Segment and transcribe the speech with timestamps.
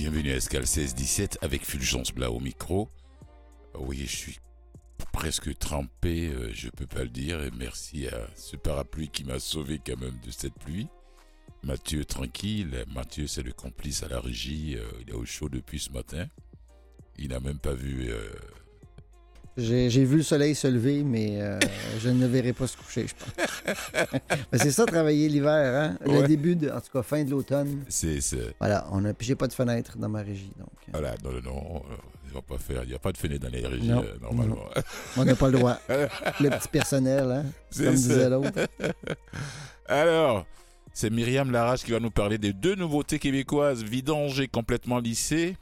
[0.00, 2.88] Bienvenue à Escal 16-17 avec Fulgence Blas au micro.
[3.74, 4.38] Oui, je suis
[5.12, 9.80] presque trempé, euh, je peux pas le dire, merci à ce parapluie qui m'a sauvé
[9.84, 10.86] quand même de cette pluie.
[11.64, 12.84] Mathieu, tranquille.
[12.94, 14.76] Mathieu, c'est le complice à la régie.
[14.76, 16.28] euh, il est au chaud depuis ce matin.
[17.16, 18.08] Il n'a même pas vu.
[18.08, 18.30] euh,
[19.60, 21.58] J'ai vu le soleil se lever, mais euh,
[22.00, 24.06] je ne le verrai pas se coucher, je pense.
[24.52, 25.98] Mais c'est ça, travailler l'hiver, hein?
[26.06, 26.28] Le Ouais.
[26.28, 27.84] début, de, en tout cas, fin de l'automne.
[27.88, 31.14] c'est, c'est- Voilà, on a, j'ai pas de fenêtre dans ma régie, donc euh, Voilà,
[31.24, 31.82] non, non, non.
[32.28, 32.82] Il va pas faire.
[32.84, 34.58] Il n'y a pas de fenêtre dans les régies, Non, euh, normalement.
[35.16, 35.78] on n'a pas le droit.
[35.88, 37.44] Le petit personnel, hein?
[37.70, 38.08] C'est Comme ça.
[38.08, 38.52] disait l'autre.
[39.86, 40.46] Alors,
[40.92, 45.56] c'est Myriam Larache qui va nous parler des deux nouveautés québécoises, Vidange et complètement lissé.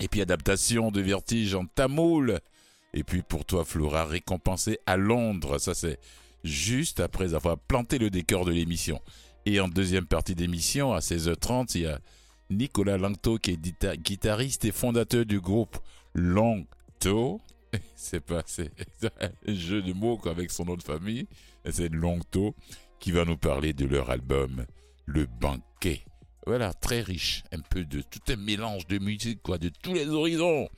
[0.00, 2.38] Et puis adaptation de Vertige en tamoul.
[2.94, 5.58] Et puis pour toi, Flora, récompensé à Londres.
[5.58, 5.98] Ça, c'est
[6.44, 9.00] juste après avoir planté le décor de l'émission.
[9.46, 11.98] Et en deuxième partie d'émission, à 16h30, il y a
[12.50, 15.76] Nicolas Langto qui est guita- guitariste et fondateur du groupe
[16.14, 17.40] Langto.
[17.96, 18.42] C'est pas
[19.20, 21.26] un jeu de mots avec son nom de famille.
[21.68, 22.54] C'est Longto
[23.00, 24.64] qui va nous parler de leur album
[25.06, 26.04] Le Banquet.
[26.46, 30.08] Voilà, très riche, un peu de tout un mélange de musique quoi, de tous les
[30.08, 30.68] horizons.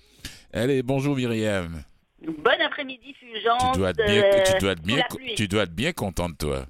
[0.53, 1.83] Allez, bonjour Myriam.
[2.27, 3.73] Bon après-midi, Fulgence.
[3.73, 5.05] Tu dois être bien, euh, tu dois être bien,
[5.37, 6.67] tu dois être bien contente toi.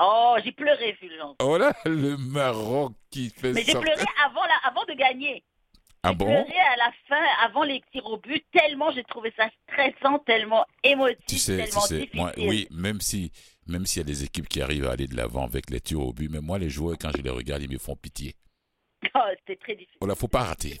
[0.00, 1.36] Oh, j'ai pleuré, Fulgence.
[1.42, 3.80] Oh là, le Maroc qui fait Mais j'ai ça.
[3.80, 5.42] pleuré avant, la, avant de gagner.
[6.04, 6.26] Ah J'ai bon?
[6.26, 10.64] pleuré à la fin, avant les tirs au but, tellement j'ai trouvé ça stressant, tellement
[10.84, 12.20] émotif, Tu sais, tu tellement sais, difficile.
[12.20, 13.32] moi, oui, même si,
[13.66, 16.00] même s'il y a des équipes qui arrivent à aller de l'avant avec les tirs
[16.00, 18.36] au but, mais moi les joueurs quand je les regarde, ils me font pitié.
[19.14, 19.96] Oh, C'était très difficile.
[20.00, 20.78] Voilà, faut pas rater.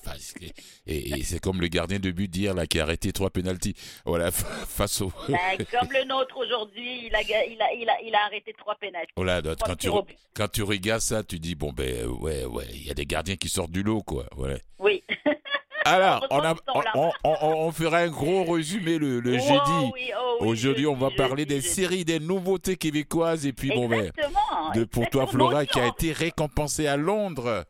[0.86, 3.74] Et et c'est comme le gardien de but d'hier là qui a arrêté trois pénalties.
[4.04, 5.12] Voilà, face au.
[5.28, 5.38] Ben,
[5.70, 9.12] comme le nôtre aujourd'hui, il a, il, a, il, a, il a arrêté trois pénalités.
[9.16, 9.88] Voilà, Trois quand tu,
[10.34, 13.36] quand tu regardes ça, tu dis bon ben ouais ouais, il y a des gardiens
[13.36, 14.26] qui sortent du lot quoi.
[14.36, 14.60] Ouais.
[14.78, 15.02] Oui.
[15.84, 16.92] Alors on a, là.
[16.94, 19.90] on, on, fera un gros résumé le, le Oh, jeudi.
[19.94, 21.68] oui, oh, oui, Aujourd'hui, on va jeudi, parler des jeudi.
[21.74, 24.72] séries, des nouveautés québécoises et puis bon ben Exactement.
[24.74, 25.48] de pour toi exactement.
[25.48, 27.64] Flora qui a été récompensée à Londres.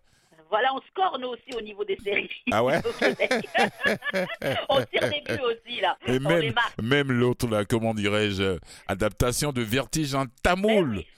[0.50, 2.30] Voilà, on score nous aussi au niveau des séries.
[2.50, 2.80] Ah ouais?
[4.68, 5.96] On tire des buts aussi, là.
[6.06, 10.96] Et on même, même l'autre là, comment dirais-je, euh, adaptation de Vertige en tamoul.
[10.96, 11.02] Ben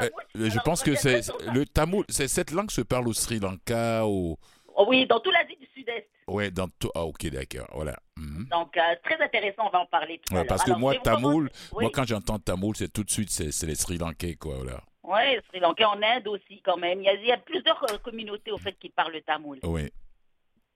[0.00, 0.22] Euh, tamoul.
[0.34, 1.20] je Alors, pense que c'est
[1.52, 4.38] le tamoul, c'est cette langue se parle au Sri Lanka, au
[4.74, 6.06] Oh oui, dans toute l'Asie du Sud-Est.
[6.28, 6.90] ouais dans tout.
[6.94, 7.94] Ah ok d'accord, voilà.
[8.16, 8.46] Mhm.
[8.50, 10.48] Donc, euh, très intéressant, on va en parler tout à Ouais, l'heure.
[10.48, 13.74] parce que Alors, moi tamoul, moi quand j'entends tamoul, c'est tout de suite c'est les
[13.74, 14.80] Sri Lankais quoi voilà.
[15.06, 17.00] Ouais, Sri Lanka, en Inde aussi, quand même.
[17.00, 19.58] Il y a, il y a plusieurs euh, communautés, au fait, qui parlent le tamoul.
[19.62, 19.90] Oui.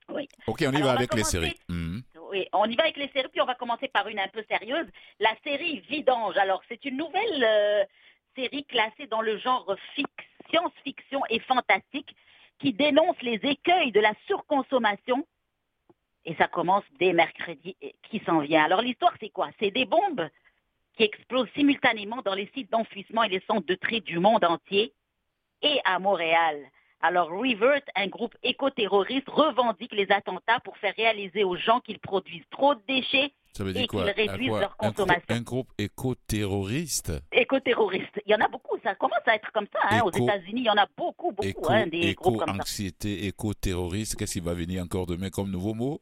[0.09, 0.27] Oui.
[0.47, 1.57] Ok, on y Alors, va on va avec les séries.
[1.69, 2.03] Mhm.
[2.31, 4.43] Oui, on y va avec les séries, puis on va commencer par une un peu
[4.49, 4.87] sérieuse.
[5.19, 6.35] La série Vidange.
[6.37, 7.83] Alors, c'est une nouvelle euh,
[8.35, 9.65] série classée dans le genre
[9.95, 10.07] fic-
[10.49, 12.13] science-fiction et fantastique
[12.59, 15.25] qui dénonce les écueils de la surconsommation.
[16.25, 17.75] Et ça commence dès mercredi
[18.09, 18.63] qui s'en vient.
[18.63, 19.49] Alors, l'histoire, c'est quoi?
[19.59, 20.27] C'est des bombes
[21.01, 24.93] qui explosent simultanément dans les sites d'enfouissement et les centres de tri du monde entier
[25.63, 26.57] et à Montréal.
[27.01, 32.45] Alors, Revert, un groupe éco-terroriste, revendique les attentats pour faire réaliser aux gens qu'ils produisent
[32.51, 34.59] trop de déchets Ça veut Et dire qu'ils réduisent quoi?
[34.59, 35.23] leur consommation.
[35.29, 37.11] Un groupe éco-terroriste?
[37.31, 38.21] éco-terroristes.
[38.27, 39.79] Il y en a beaucoup, ça commence à être comme ça.
[39.89, 40.01] hein.
[40.05, 42.53] Aux États-Unis, il y en a beaucoup, beaucoup, Éco, hein, des groupes comme ça.
[42.53, 44.15] éco-anxiété, éco-terroriste.
[44.17, 45.99] Qu'est-ce qui va venir encore demain comme nouveau mot?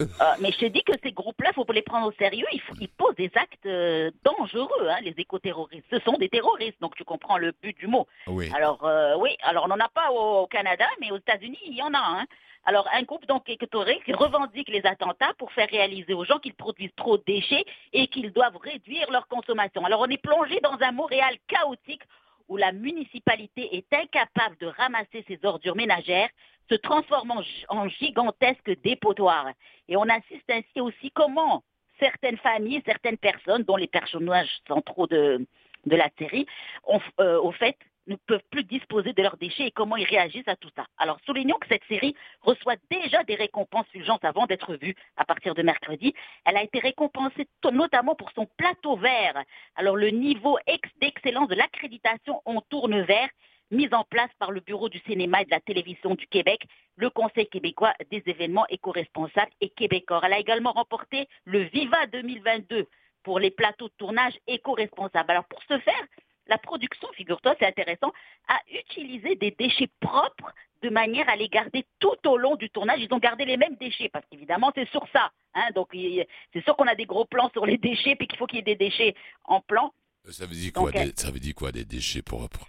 [0.00, 0.06] Euh,
[0.40, 2.46] mais je te dis que ces groupes-là, il faut les prendre au sérieux.
[2.80, 5.86] Ils, posent des actes euh, dangereux, hein, les éco-terroristes.
[5.90, 8.06] Ce sont des terroristes, donc tu comprends le but du mot.
[8.26, 8.50] Oui.
[8.54, 11.76] Alors, euh, oui, alors on n'en a pas au, au Canada, mais aux États-Unis, il
[11.76, 11.98] y en a.
[11.98, 12.26] Hein.
[12.64, 16.54] Alors, un groupe donc écotoré qui revendique les attentats pour faire réaliser aux gens qu'ils
[16.54, 19.84] produisent trop de déchets et qu'ils doivent réduire leur consommation.
[19.84, 22.02] Alors, on est plongé dans un Montréal chaotique
[22.48, 26.30] où la municipalité est incapable de ramasser ses ordures ménagères,
[26.68, 29.50] se transformant en gigantesque dépotoir.
[29.88, 31.62] Et on assiste ainsi aussi comment
[31.98, 35.46] certaines familles, certaines personnes, dont les personnages centraux de,
[35.86, 36.46] de la série,
[36.84, 37.76] ont, euh, au fait,
[38.06, 40.86] ne peuvent plus disposer de leurs déchets et comment ils réagissent à tout ça.
[40.96, 45.54] Alors, soulignons que cette série reçoit déjà des récompenses fulgentes avant d'être vue à partir
[45.54, 46.14] de mercredi.
[46.46, 49.42] Elle a été récompensée notamment pour son plateau vert.
[49.76, 53.28] Alors, le niveau ex- d'excellence de l'accréditation en tourne vert
[53.70, 56.66] mise en place par le Bureau du cinéma et de la télévision du Québec,
[56.96, 60.20] le Conseil québécois des événements éco-responsables et québécois.
[60.24, 62.86] Elle a également remporté le Viva 2022
[63.22, 65.30] pour les plateaux de tournage éco-responsables.
[65.30, 66.06] Alors, pour ce faire,
[66.46, 68.12] la production, figure-toi, c'est intéressant,
[68.48, 73.00] a utilisé des déchets propres de manière à les garder tout au long du tournage.
[73.00, 75.30] Ils ont gardé les mêmes déchets parce qu'évidemment, c'est sur ça.
[75.54, 78.46] Hein, donc, c'est sûr qu'on a des gros plans sur les déchets, puis qu'il faut
[78.46, 79.14] qu'il y ait des déchets
[79.44, 79.92] en plan.
[80.30, 82.66] Ça veut dire quoi, Donc, des, ça veut dire quoi des déchets propres?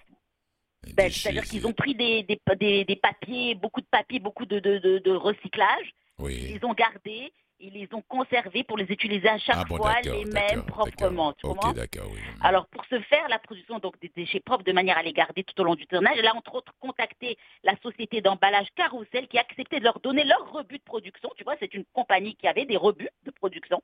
[0.95, 4.45] Ben, C'est-à-dire c'est- qu'ils ont pris des, des, des- des papiers, beaucoup de papiers, beaucoup
[4.45, 6.53] de, de, de- de recyclage, Oui.
[6.55, 9.99] ils ont gardés, ils les ont conservés pour les utiliser à chaque Ah bon, fois
[10.01, 11.33] les mêmes proprement.
[11.33, 11.55] Tu d'accord.
[11.55, 11.69] comprends?
[11.71, 12.19] Ok, d'accord, oui.
[12.41, 15.43] Alors, pour ce faire, la production donc, des déchets propres de manière à les garder
[15.43, 19.37] tout au long du tournage, elle a entre autres contacté la société d'emballage Carousel qui
[19.37, 21.29] a accepté de leur donner leur rebut de production.
[21.35, 23.81] Tu vois, c'est une compagnie qui avait des rebuts de production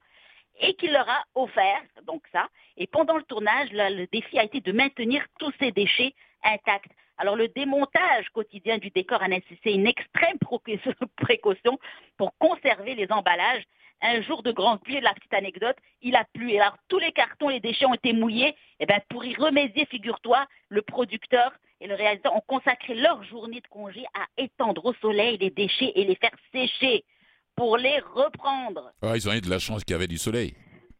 [0.61, 2.47] et qui leur a offert donc ça.
[2.77, 6.13] Et pendant le tournage, là, le défi a été de maintenir tous ces déchets
[6.45, 6.91] intacts.
[7.17, 10.37] Alors le démontage quotidien du décor a nécessité une extrême
[11.17, 11.79] précaution
[12.17, 13.63] pour conserver les emballages.
[14.01, 16.51] Un jour de grande pluie, la petite anecdote, il a plu.
[16.51, 18.55] Et alors tous les cartons, les déchets ont été mouillés.
[18.79, 23.61] Et ben pour y remédier, figure-toi, le producteur et le réalisateur ont consacré leur journée
[23.61, 27.05] de congé à étendre au soleil les déchets et les faire sécher
[27.55, 28.91] pour les reprendre.
[29.01, 30.53] Ah, ils ont eu de la chance qu'il y avait du soleil.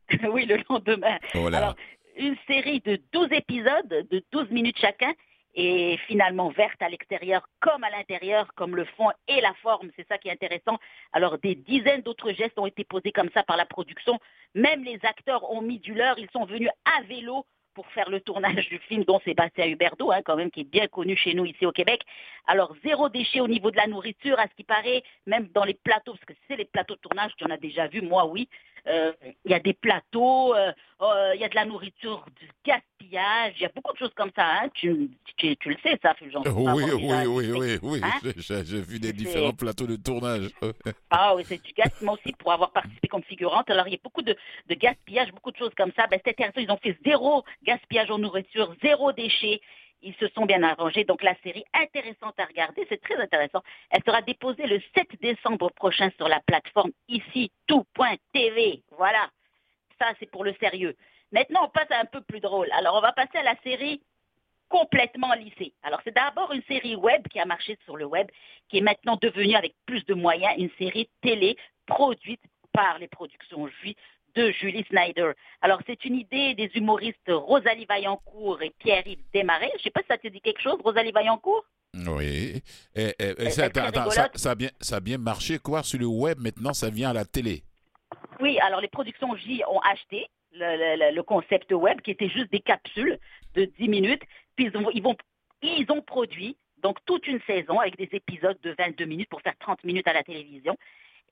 [0.31, 1.17] oui, le lendemain.
[1.33, 1.57] Voilà.
[1.57, 1.75] Alors,
[2.17, 5.13] une série de 12 épisodes de 12 minutes chacun
[5.55, 9.89] est finalement verte à l'extérieur comme à l'intérieur, comme le fond et la forme.
[9.95, 10.77] C'est ça qui est intéressant.
[11.13, 14.19] Alors, des dizaines d'autres gestes ont été posés comme ça par la production.
[14.53, 16.19] Même les acteurs ont mis du leur.
[16.19, 20.21] Ils sont venus à vélo pour faire le tournage du film, dont Sébastien Huberdeau, hein,
[20.23, 22.01] quand même, qui est bien connu chez nous ici au Québec.
[22.47, 25.73] Alors, zéro déchet au niveau de la nourriture, à ce qui paraît, même dans les
[25.73, 28.47] plateaux, parce que c'est les plateaux de tournage, tu en as déjà vu, moi, oui.
[28.87, 29.11] Euh,
[29.43, 30.71] Il y a des plateaux, euh,
[31.01, 34.13] euh, il y a de la nourriture, du gaspillage, il y a beaucoup de choses
[34.15, 34.45] comme ça.
[34.45, 34.69] Hein.
[34.73, 36.45] Tu, tu, tu le sais, ça, Fulgence.
[36.47, 38.01] Oui, oui, oui, oui, oui, oui.
[38.01, 38.19] Hein
[38.63, 40.49] J'ai vu des différents plateaux de tournage.
[41.09, 43.69] Ah oui, c'est du gaspillage aussi pour avoir participé comme figurante.
[43.69, 44.35] Alors, il y a beaucoup de,
[44.67, 46.07] de gaspillage, beaucoup de choses comme ça.
[46.07, 46.59] Ben, c'était intéressant.
[46.61, 49.61] Ils ont fait zéro gaspillage en nourriture, zéro déchet.
[50.01, 51.03] Ils se sont bien arrangés.
[51.03, 53.61] Donc, la série intéressante à regarder, c'est très intéressant.
[53.91, 58.83] Elle sera déposée le 7 décembre prochain sur la plateforme ici, tout.tv.
[58.97, 59.29] Voilà.
[59.99, 60.95] Ça, c'est pour le sérieux.
[61.31, 62.69] Maintenant, on passe à un peu plus drôle.
[62.73, 64.01] Alors, on va passer à la série
[64.69, 65.73] complètement lissée.
[65.83, 68.27] Alors, c'est d'abord une série web qui a marché sur le web,
[68.69, 71.55] qui est maintenant devenue, avec plus de moyens, une série télé
[71.85, 72.41] produite
[72.73, 73.95] par les productions juives
[74.35, 75.31] de Julie Snyder.
[75.61, 79.69] Alors, c'est une idée des humoristes Rosalie Vaillancourt et Pierre-Yves Desmarais.
[79.73, 81.63] Je ne sais pas si ça te dit quelque chose, Rosalie Vaillancourt?
[81.93, 82.61] Oui.
[82.95, 84.37] Et, et- et Elle ça, attends, attends, ça, rigolote.
[84.37, 86.37] ça a bien, ça a bien marché, quoi, sur le web.
[86.39, 87.63] Maintenant, ça vient à la télé?
[88.39, 92.51] Oui, alors les productions J ont acheté le, le- le concept web qui était juste
[92.51, 93.17] des capsules
[93.55, 94.23] de 10 minutes.
[94.55, 95.15] Puis ils ont, ils vont,
[95.61, 99.57] ils ont produit donc toute une saison avec des épisodes de 22 minutes pour faire
[99.59, 100.77] 30 minutes à la télévision.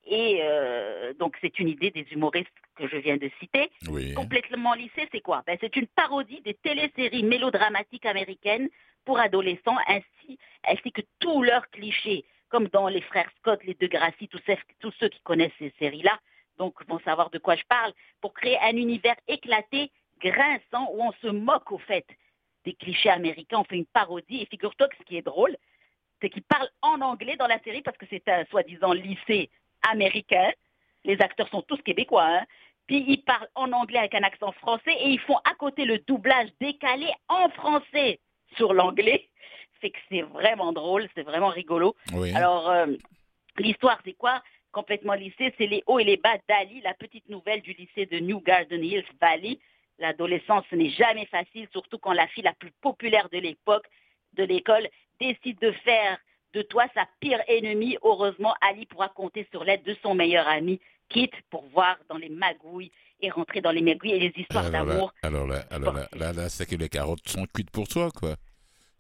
[0.05, 3.69] Et euh, donc c'est une idée des humoristes que je viens de citer.
[3.87, 4.13] Oui.
[4.13, 5.43] Complètement lissé, c'est quoi?
[5.47, 8.67] Ben, C'est une parodie des téléséries mélodramatiques américaines
[9.05, 13.87] pour adolescents, ainsi, ainsi que tous leurs clichés, comme dans Les Frères Scott, Les Deux
[13.87, 16.19] Gracie, tous ceux qui connaissent ces séries-là,
[16.57, 21.11] donc vont savoir de quoi je parle, pour créer un univers éclaté, grinçant, où on
[21.13, 22.05] se moque au fait
[22.65, 25.55] des clichés américains, on fait une parodie, et figure-toi que ce qui est drôle,
[26.21, 29.49] c'est qu'ils parlent en anglais dans la série, parce que c'est un soi-disant lycée
[29.89, 30.51] américain,
[31.03, 32.45] les acteurs sont tous québécois, hein,
[32.87, 35.99] puis ils parlent en anglais avec un accent français et ils font à côté le
[35.99, 38.19] doublage décalé en français
[38.55, 39.29] sur l'anglais.
[39.79, 41.95] Fait que c'est vraiment drôle, c'est vraiment rigolo.
[42.13, 42.33] Oui.
[42.33, 42.87] Alors, euh,
[43.57, 44.41] l'histoire, c'est quoi?
[44.73, 48.17] Complètement lycée, c'est les hauts et les bas d'Ali, la petite nouvelle du lycée de
[48.17, 49.59] New Garden Hills Valley.
[49.99, 53.85] L'adolescence ce n'est jamais facile, surtout quand la fille la plus populaire de l'époque,
[54.33, 56.17] de l'école, décide de faire
[56.55, 57.97] de toi sa pire ennemie.
[58.01, 62.29] Heureusement, Ali pourra compter sur l'aide de son meilleur ami, Kit, pour voir dans les
[62.29, 65.13] magouilles et rentrer dans les magouilles et les histoires alors là, d'amour.
[65.21, 68.35] alors là, alors là, là, là, c'est que les carottes sont cuites pour toi, quoi.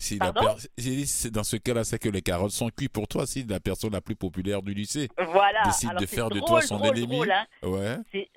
[0.03, 3.43] Si la per- dans ce cas-là, c'est que les carottes sont cuites pour toi, si
[3.45, 5.63] la personne la plus populaire du lycée Voilà.
[5.65, 7.15] décide Alors, de faire de toi son drôle, ennemi.
[7.15, 7.45] drôle, hein.
[7.63, 7.97] Ouais.
[8.11, 8.29] C'est-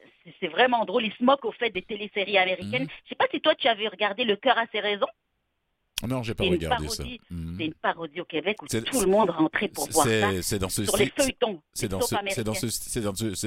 [0.49, 1.05] vraiment drôle.
[1.07, 2.83] Il se moque au fait des téléséries américaines.
[2.85, 2.89] Mhm.
[3.05, 5.07] Je sais pas si toi tu avais regardé Le cœur a ses raisons.
[6.07, 7.03] Non, j'ai pas regardé ça.
[7.31, 7.57] Mhm.
[7.59, 10.43] C'est une parodie au Québec où tout le monde rentrait pour voir ça.
[10.43, 11.11] C'est dans ce Sur style.
[11.75, 12.15] C'est dans ce,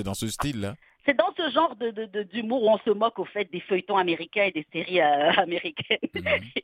[0.02, 0.76] dans dans ce style-là.
[1.10, 4.44] C'est dans ce genre de, d'humour où on se moque au fait des feuilletons américains
[4.44, 5.98] et des séries euh, américaines.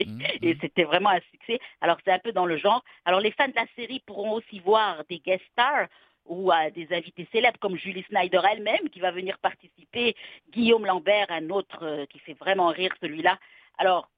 [0.05, 1.59] Mhm, mhm, et c'était vraiment un succès.
[1.81, 2.83] Alors c'est un peu dans le genre.
[3.05, 5.87] Alors les fans de la série pourront aussi voir des guest stars
[6.25, 10.15] ou euh, des invités célèbres comme Julie Snyder elle-même qui va venir participer,
[10.51, 13.39] Guillaume Lambert, un autre euh, qui fait vraiment rire celui-là.
[13.77, 14.09] Alors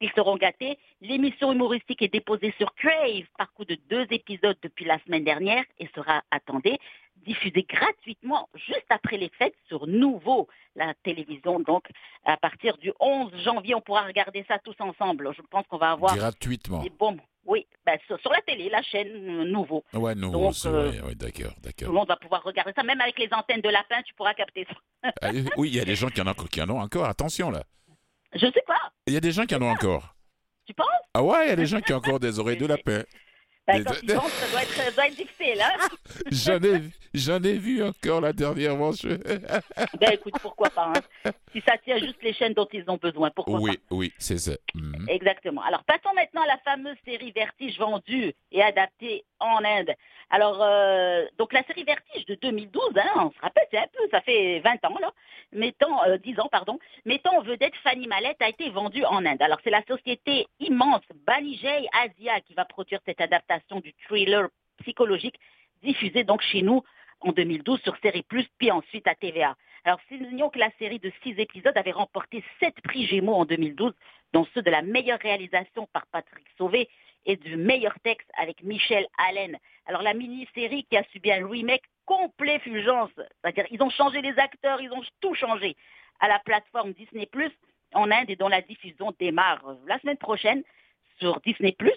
[0.00, 0.78] ils seront gâtés.
[1.00, 5.64] L'émission humoristique est déposée sur Crave par coup de deux épisodes depuis la semaine dernière
[5.78, 6.78] et sera, attendez,
[7.16, 11.60] diffusée gratuitement juste après les fêtes sur Nouveau, la télévision.
[11.60, 11.84] Donc,
[12.24, 15.32] à partir du 11 janvier, on pourra regarder ça tous ensemble.
[15.36, 16.82] Je pense qu'on va avoir Gratuitement.
[16.82, 17.20] des bombes.
[17.46, 19.82] Oui, ben, sur, la télé, la chaîne euh, Nouveau.
[19.94, 20.92] Ouais, non, Donc, euh.
[21.02, 21.88] Ouais, d'accord, Tout d'accord.
[21.88, 22.82] le monde va pouvoir regarder ça.
[22.82, 24.66] Même avec les antennes de lapin, tu pourras capter
[25.02, 25.10] ça.
[25.22, 27.06] Ah, oui, il y a des gens qui en, ont, qui en ont encore.
[27.06, 27.64] Attention là.
[28.34, 28.92] Je sais pas.
[29.06, 30.14] Il y a des gens qui en ont encore.
[30.66, 30.86] Tu penses?
[31.14, 33.02] Ah ouais, il y a des gens qui ont encore des oreilles de lapin.
[33.72, 34.14] Ben, Quand ils ça
[34.50, 35.88] doit être, ça doit être difficile, hein
[36.30, 36.82] J'en ai,
[37.14, 38.92] j'en ai vu encore la dernièrement.
[38.92, 39.08] Je...
[39.98, 41.30] Ben écoute, pourquoi pas hein.
[41.52, 44.38] Si ça tient juste les chaînes dont ils ont besoin, pourquoi pas Oui, oui, c'est
[44.38, 44.52] ça.
[44.74, 45.06] Mhm.
[45.08, 45.62] Exactement.
[45.62, 49.90] Alors, passons maintenant à la fameuse série Vertige vendue et adaptée en Inde.
[50.30, 54.08] Alors, euh, donc la série Vertige de 2012, hein, on se rappelle, c'est un peu,
[54.10, 55.12] ça fait 20 ans, là,
[55.52, 59.42] mettant, euh, 10 ans, pardon, mettant en vedette Fanny Mallette a été vendue en Inde.
[59.42, 64.48] Alors, c'est la société immense Banijay Asia qui va produire cette adaptation du thriller
[64.80, 65.38] psychologique
[65.82, 66.82] diffusé donc chez nous
[67.20, 69.56] en 2012 sur Série Plus, puis ensuite à TVA.
[69.84, 73.92] Alors, signons que la série de six épisodes avait remporté sept prix Gémeaux en 2012,
[74.32, 76.88] dont ceux de la meilleure réalisation par Patrick Sauvé
[77.26, 79.58] et du meilleur texte avec Michel Allen.
[79.86, 84.38] Alors, la mini-série qui a subi un remake complet fulgence, c'est-à-dire ils ont changé les
[84.38, 85.76] acteurs, ils ont tout changé
[86.20, 87.28] à la plateforme Disney
[87.94, 90.62] en Inde et dont la diffusion démarre la semaine prochaine
[91.20, 91.92] sur Disney Plus,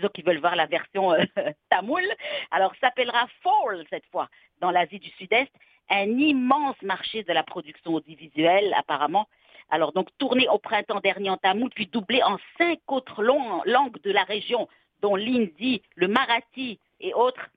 [0.00, 1.24] ceux qui veulent voir la version euh,
[1.70, 2.02] tamoul.
[2.50, 4.28] Alors, s'appellera Fall cette fois
[4.60, 5.52] dans l'Asie du Sud-Est,
[5.90, 9.28] un immense marché de la production audiovisuelle apparemment.
[9.68, 14.10] Alors donc tourné au printemps dernier en tamoul, puis doublé en cinq autres langues de
[14.10, 14.68] la région,
[15.00, 17.48] dont l'hindi, le marathi et autres.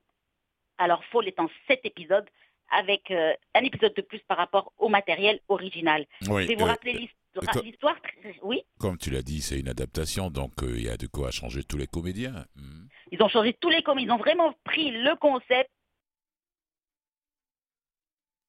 [0.78, 2.28] Alors Fall est en sept épisodes,
[2.70, 6.06] avec euh, un épisode de plus par rapport au matériel original.
[6.28, 7.25] Oui, Je vais vous euh, rappeler l'histoire.
[7.62, 7.96] L'histoire.
[8.42, 11.30] Oui, comme tu l'as dit, c'est une adaptation, donc euh, il y a de quoi
[11.30, 12.44] changer tous les comédiens.
[12.56, 12.88] Mhm.
[13.12, 15.70] ils ont changé tous les coms, ils ont vraiment pris le concept.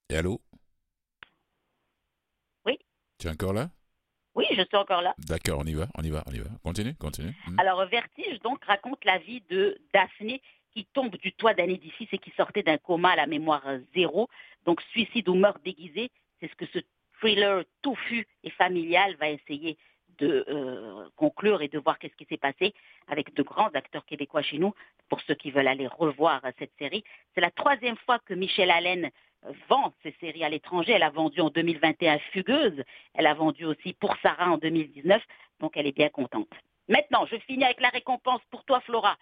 [0.10, 0.42] Et allô?
[2.66, 2.78] Oui.
[3.20, 3.70] Tu es encore là?
[4.36, 5.16] Oui, je suis encore là.
[5.18, 6.50] D'accord, on y va, on y va, on y va.
[6.64, 7.36] Continue, continue.
[7.48, 7.60] Mhm.
[7.60, 10.42] Alors, Vertige, donc, raconte la vie de Daphné
[10.74, 13.64] qui tombe du toit d'un édifice et qui sortait d'un coma à la mémoire
[13.96, 14.30] zéro.
[14.66, 16.80] Donc, suicide ou meurtre déguisé, c'est ce que ce
[17.20, 19.78] thriller touffu et familial va essayer
[20.18, 22.74] de euh, conclure et de voir qu'est-ce qui s'est passé
[23.08, 24.74] avec de grands acteurs québécois chez nous,
[25.10, 27.04] pour ceux qui veulent aller revoir euh, cette série.
[27.36, 29.12] C'est la troisième fois que Michel Allen
[29.46, 30.94] euh, vend ces séries à l'étranger.
[30.94, 32.84] Elle a vendu en 2021 Fugueuse.
[33.14, 35.22] Elle a vendu aussi pour Sarah en 2019.
[35.60, 36.50] Donc, elle est bien contente.
[36.88, 39.18] Maintenant, je finis avec la récompense pour toi, Flora.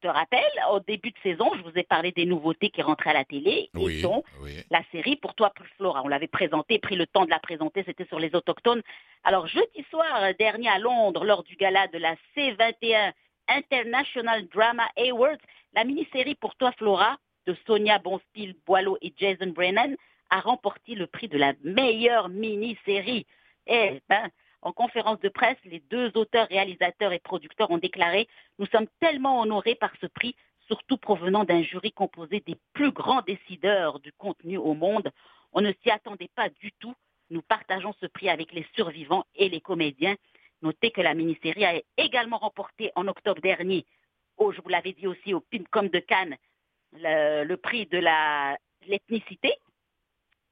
[0.00, 0.40] Te rappelles,
[0.72, 3.68] au début de saison, je vous ai parlé des nouveautés qui rentraient à la télé,
[3.74, 4.52] et Oui, dont oui.
[4.70, 6.00] la série pour toi, pour Flora.
[6.04, 8.80] On l'avait présentée, pris le temps de la présenter, c'était sur les autochtones.
[9.24, 13.12] Alors, jeudi soir dernier à Londres, lors du gala de la C21
[13.48, 15.36] International Drama Awards,
[15.74, 19.96] la mini-série pour toi, Flora, de Sonia Bonsteel Boileau et Jason Brennan,
[20.30, 23.26] a remporté le prix de la meilleure mini-série.
[23.66, 24.30] Eh ben,
[24.62, 29.40] en conférence de presse, les deux auteurs, réalisateurs et producteurs ont déclaré Nous sommes tellement
[29.40, 30.36] honorés par ce prix,
[30.66, 35.10] surtout provenant d'un jury composé des plus grands décideurs du contenu au monde.
[35.52, 36.94] On ne s'y attendait pas du tout.
[37.30, 40.16] Nous partageons ce prix avec les survivants et les comédiens.
[40.62, 43.86] Notez que la mini-série a également remporté en octobre dernier,
[44.36, 46.36] au, je vous l'avais dit aussi, au Pincom de Cannes,
[46.92, 47.98] le, le prix de
[48.86, 49.54] l'ethnicité.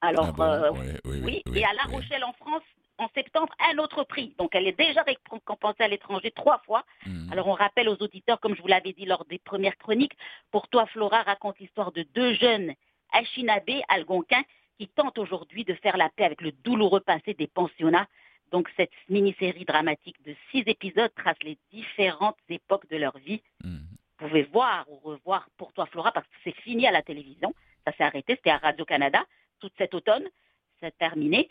[0.01, 1.83] Alors, Ah bon, euh, oui, oui, oui, oui, et à La.
[1.85, 2.63] Rochelle en France,
[2.99, 4.35] en septembre, un autre prix.
[4.39, 6.85] Donc elle est déjà récompensée à l'étranger trois fois.
[7.07, 7.31] Mhm.
[7.33, 10.17] Alors on rappelle aux auditeurs, comme je vous l'avais dit lors des premières chroniques,
[10.51, 12.75] pour toi Flora raconte l'histoire de deux jeunes
[13.13, 14.43] Anishinaabe algonquins
[14.79, 18.07] qui tentent aujourd'hui de faire la paix avec le douloureux passé des pensionnats.
[18.51, 23.43] Donc cette mini-série dramatique de six épisodes trace les différentes époques de leur vie.
[23.63, 23.81] Mhm.
[24.21, 27.55] Vous pouvez voir ou revoir pour toi Flora parce que c'est fini à la télévision.
[27.87, 29.25] Ça s'est arrêté, c'était à Radio-Canada
[29.61, 30.25] tout cet automne.
[30.81, 31.49] C'est terminé.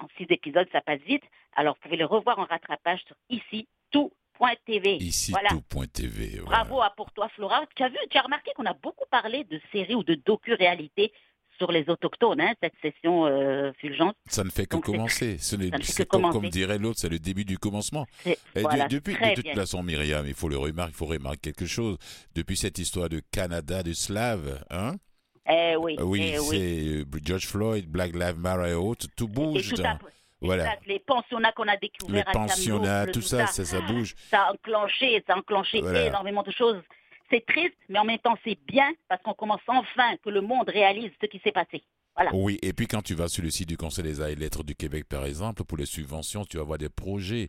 [0.00, 1.22] En six épisodes, ça passe vite.
[1.56, 4.96] Alors vous pouvez le revoir en rattrapage sur ici tout.tv.
[4.96, 5.48] Ici, Voilà.
[5.50, 6.40] tout.tv.
[6.40, 6.64] voilà.
[6.64, 7.64] Bravo à pour toi, Flora.
[7.74, 11.12] Tu as vu, tu as remarqué qu'on a beaucoup parlé de séries ou de docu-réalité
[11.56, 14.14] sur les autochtones, hein, cette session euh, fulgence.
[14.26, 15.38] Ça ne fait que Donc, commencer.
[15.38, 18.06] Ce n'est- que comme, comme dirait l'autre, c'est le début du commencement.
[18.24, 19.54] De- voilà, depuis, de toute bien.
[19.56, 21.98] façon, Myriam, il faut le remarquer, il faut remarquer quelque chose.
[22.36, 24.94] Depuis cette histoire de Canada, de Slaves, hein
[25.50, 26.46] Eh oui, Oui, eh oui.
[26.50, 29.70] c'est euh, George Floyd, Black Lives Matter et autres, tout bouge.
[29.70, 29.98] tout dans- à-
[30.40, 30.64] voilà.
[30.64, 34.14] exact, les pensionnats qu'on a Les découverts à pensionnats, tout ça, ça, ça bouge.
[34.30, 36.06] ça a enclenché, ça a enclenché Voilà.
[36.06, 36.80] énormément de choses.
[37.30, 40.68] C'est triste, mais en même temps, c'est bien parce qu'on commence enfin que le monde
[40.68, 41.82] réalise ce qui s'est passé.
[42.14, 42.30] Voilà.
[42.34, 44.64] Oui, et puis quand tu vas sur le site du Conseil des arts et lettres
[44.64, 47.48] du Québec, par exemple, pour les subventions, tu vas voir des projets,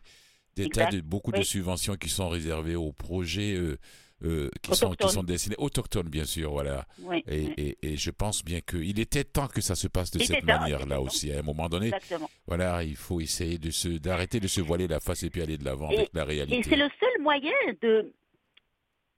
[0.56, 3.78] des tas Exact, de, beaucoup de subventions qui sont réservées aux projets euh,
[4.24, 5.10] euh, qui, sont, qui Autochtones.
[5.10, 6.86] sont destinés autochtones, bien sûr, voilà.
[7.04, 10.12] Oui, Et, oui, et, et je pense bien qu'il était temps que ça se passe
[10.12, 11.32] de cette manière-là aussi.
[11.32, 12.30] À un moment donné, exactement.
[12.48, 15.58] voilà, il faut essayer de se d'arrêter de se voiler la face et puis aller
[15.58, 16.64] de l'avant Et- avec la Et réalité.
[16.70, 18.14] c'est le seul moyen de,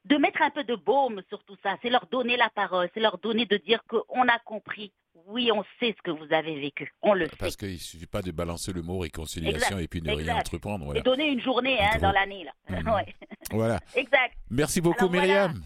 [0.05, 1.77] de mettre un peu de baume sur tout ça.
[1.81, 4.91] C'est leur donner la parole, c'est leur donner de dire qu'on a compris,
[5.27, 6.91] Oui, on sait ce que vous avez vécu.
[7.01, 7.57] On le Parce sait.
[7.57, 10.83] qu'il ne suffit pas de balancer le mot réconciliation Exact, et puis ne rien entreprendre.
[10.83, 11.01] Et Voilà.
[11.01, 12.43] donner une journée hein, dans l'année.
[12.45, 12.51] là.
[12.81, 12.89] Mhm.
[12.95, 13.15] Ouais.
[13.51, 13.79] voilà.
[13.95, 14.33] Exact.
[14.49, 15.27] Merci beaucoup, Alors, voilà.
[15.49, 15.63] Myriam.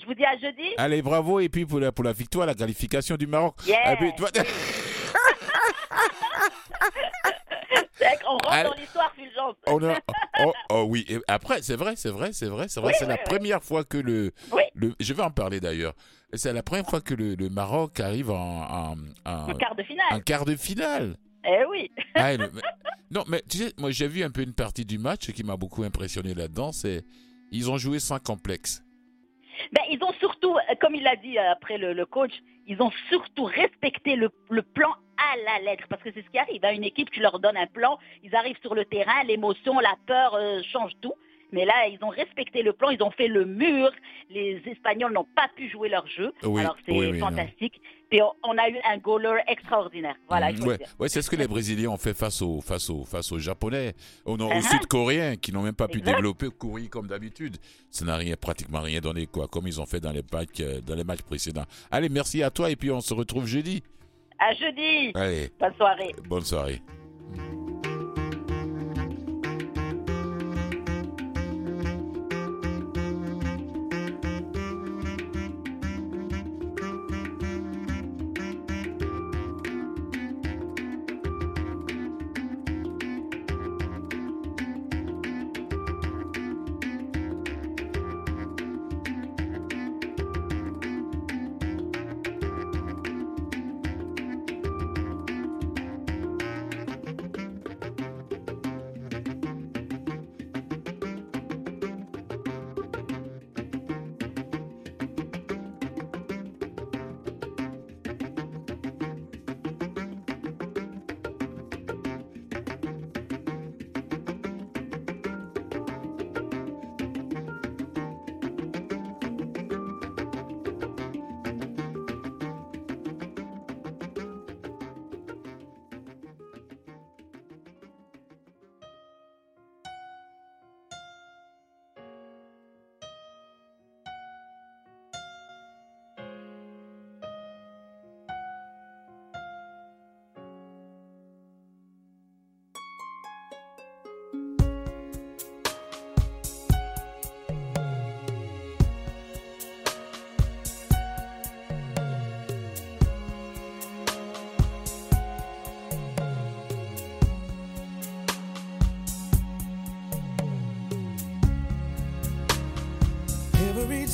[0.00, 0.74] Je vous dis à jeudi.
[0.76, 1.40] Allez, bravo.
[1.40, 3.54] Et puis pour la, pour la victoire, la qualification du Maroc.
[3.66, 3.92] Yeah.
[3.92, 4.12] Et puis,
[8.24, 8.68] qu'on rentre Allez.
[8.68, 9.54] dans l'histoire, Fulgence.
[9.66, 9.80] on
[10.46, 11.04] oh, oh oui.
[11.08, 12.90] Et après, c'est vrai, c'est vrai, c'est vrai, c'est vrai.
[12.92, 13.24] Oui, c'est oui, la oui.
[13.24, 14.62] première fois que le, Oui.
[14.74, 14.94] le.
[15.00, 15.94] Je vais en parler d'ailleurs.
[16.32, 19.82] C'est la première fois que le, le Maroc arrive en, en, en- En quart de
[19.82, 20.24] en finale.
[20.24, 21.16] quart de finale.
[21.46, 21.90] Eh oui.
[22.14, 22.62] Ah, et le- mais-
[23.10, 25.56] non, mais tu sais, moi j'ai vu un peu une partie du match qui m'a
[25.56, 27.04] beaucoup impressionné là-dedans, c'est
[27.52, 28.82] ils ont joué sans complexe.
[29.72, 32.32] Ben, ils ont surtout, euh, comme il l'a dit euh, après le, le coach,
[32.66, 35.84] ils ont surtout respecté le, le plan à la lettre.
[35.88, 36.64] Parce que c'est ce qui arrive.
[36.64, 39.94] À une équipe, tu leur donnes un plan, ils arrivent sur le terrain, l'émotion, la
[40.06, 41.14] peur euh, change tout.
[41.52, 43.90] Mais là, ils ont respecté le plan, ils ont fait le mur.
[44.28, 46.32] Les Espagnols n'ont pas pu jouer leur jeu.
[46.42, 47.28] Oui, Alors c'est oui, oui, non.
[47.28, 47.80] fantastique.
[48.10, 50.14] Et on, a eu un goaler extraordinaire.
[50.28, 50.52] Voilà,
[51.00, 53.92] ouais, c'est ce que les Brésiliens ont fait face aux, face aux, face aux Japonais,
[54.24, 54.62] aux, Uh-huh.
[54.62, 56.12] Sud-Coréens qui n'ont même pas pu Exact.
[56.14, 57.56] développer, courir comme d'habitude.
[57.90, 60.80] Ça n'a rien, pratiquement rien donné, quoi, comme ils ont fait dans les matchs, euh,
[60.80, 61.64] dans les matchs précédents.
[61.90, 63.82] Allez, merci à toi et puis on se retrouve jeudi.
[64.38, 65.12] À jeudi.
[65.14, 66.14] Allez, Bonne soirée.
[66.28, 66.80] bonne soirée.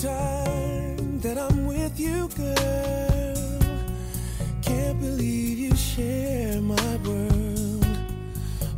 [0.03, 3.69] Time that I'm with you, girl,
[4.63, 7.87] can't believe you share my world,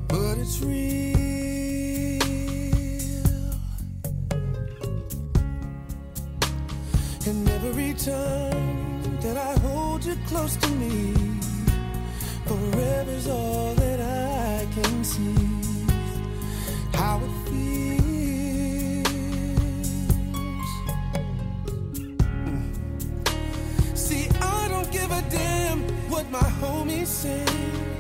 [0.08, 1.12] but it's real.
[7.28, 11.14] And every time that I hold you close to me,
[12.46, 13.81] forever's all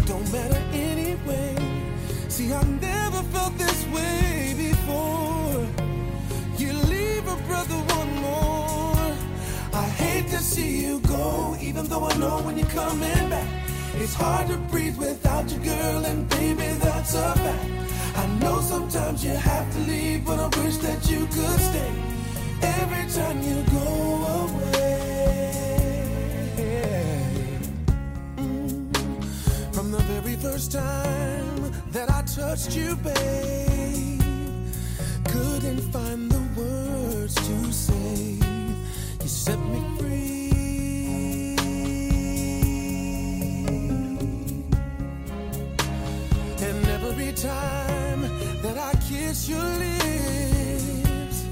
[0.06, 1.54] Don't matter anyway.
[2.28, 5.66] See, I never felt this way before.
[6.56, 9.14] You leave a brother one more.
[9.74, 13.48] I hate to see you go, even though I know when you're coming back.
[13.96, 17.70] It's hard to breathe without you, girl, and baby, that's a fact.
[18.16, 21.92] I know sometimes you have to leave, but I wish that you could stay.
[22.62, 24.11] Every time you go
[30.22, 34.20] very first time that I touched you, babe,
[35.24, 38.38] couldn't find the words to say.
[39.20, 41.56] You set me free.
[46.66, 48.22] And every time
[48.62, 51.44] that I kiss your lips,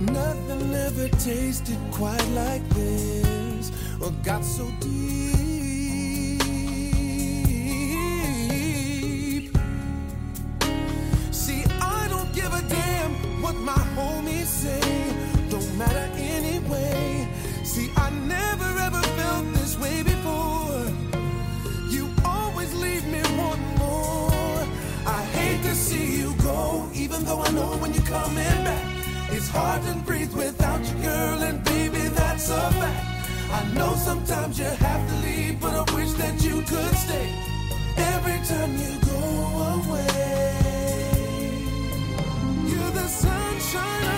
[0.00, 5.39] nothing ever tasted quite like this or got so deep.
[12.40, 14.80] Give a damn what my homies say.
[15.50, 17.28] Don't matter anyway.
[17.64, 20.84] See, I never ever felt this way before.
[21.94, 24.58] You always leave me one more.
[25.18, 28.86] I hate to see you go, even though I know when you're coming back.
[29.36, 33.06] It's hard to breathe without you, girl, and baby, that's a fact.
[33.58, 37.28] I know sometimes you have to leave, but I wish that you could stay.
[38.14, 39.20] Every time you go
[39.76, 40.39] away,
[43.70, 44.09] sunrise.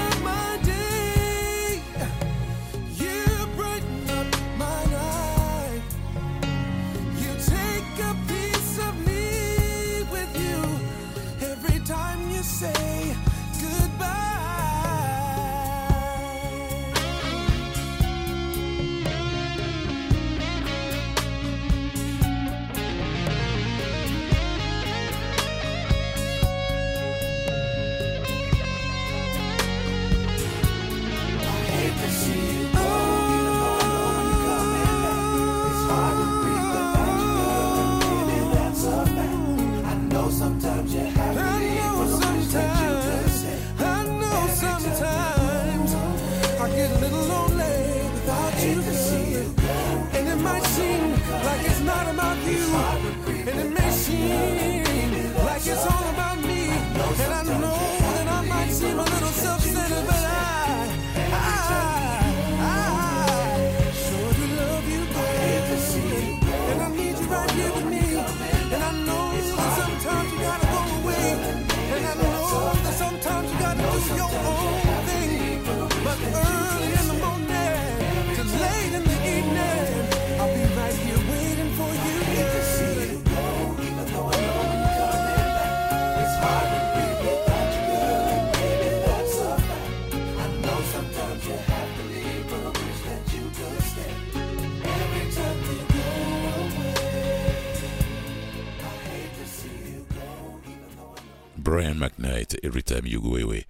[102.63, 103.67] Every Time You Go Away.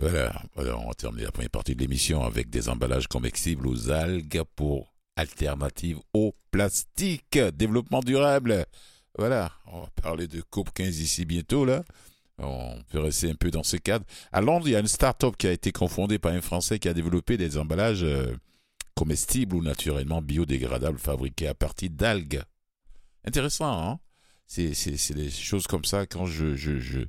[0.00, 3.90] Voilà, voilà, on va terminer la première partie de l'émission avec des emballages comestibles aux
[3.90, 7.38] algues pour alternative au plastique.
[7.54, 8.66] Développement durable.
[9.18, 11.84] Voilà, on va parler de COP15 ici bientôt, là.
[12.38, 14.04] On peut rester un peu dans ce cadre.
[14.32, 16.88] À Londres, il y a une start-up qui a été confondée par un Français qui
[16.88, 18.34] a développé des emballages euh,
[18.94, 22.42] comestibles ou naturellement biodégradables fabriqués à partir d'algues.
[23.24, 24.00] Intéressant, hein
[24.46, 27.04] C'est des choses comme ça quand je, je,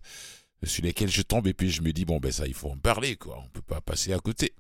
[0.66, 2.78] sur lesquelles je tombe et puis je me dis, bon, ben ça, il faut en
[2.78, 3.40] parler, quoi.
[3.44, 4.54] On peut pas passer à côté.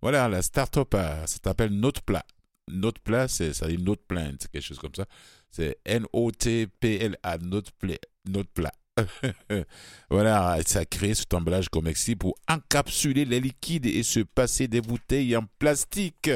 [0.00, 2.24] Voilà, la start-up, a- ça s'appelle Notepla.
[2.70, 5.06] Notepla, c'est, ça dit Note Plant, quelque chose comme ça.
[5.50, 7.96] C'est N-O-T-P-L-A, Notepla.
[8.26, 8.72] Notepla.
[10.10, 14.80] voilà, ça a créé cet emballage comestible pour encapsuler les liquides et se passer des
[14.80, 16.30] bouteilles en plastique.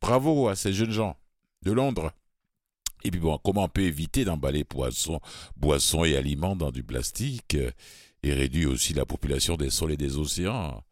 [0.00, 1.16] Bravo à ces jeunes gens
[1.62, 2.12] de Londres.
[3.04, 5.20] Et puis bon, comment on peut éviter d'emballer poissons,
[5.56, 7.54] boissons et aliments dans du plastique?
[7.56, 7.70] euh,
[8.22, 10.82] et réduire aussi la population des sols et des océans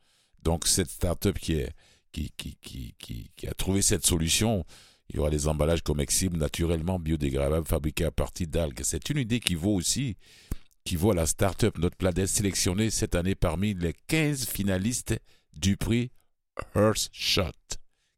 [0.43, 1.73] Donc cette start-up qui, est,
[2.12, 2.57] qui, qui,
[2.99, 4.64] qui, qui a trouvé cette solution,
[5.09, 8.81] il y aura des emballages comestibles naturellement biodégradables fabriqués à partir d'algues.
[8.83, 10.16] C'est une idée qui vaut aussi,
[10.85, 15.19] qui vaut à la start-up Notre Planète sélectionnée cette année parmi les 15 finalistes
[15.53, 16.11] du prix
[16.75, 17.53] Earthshot,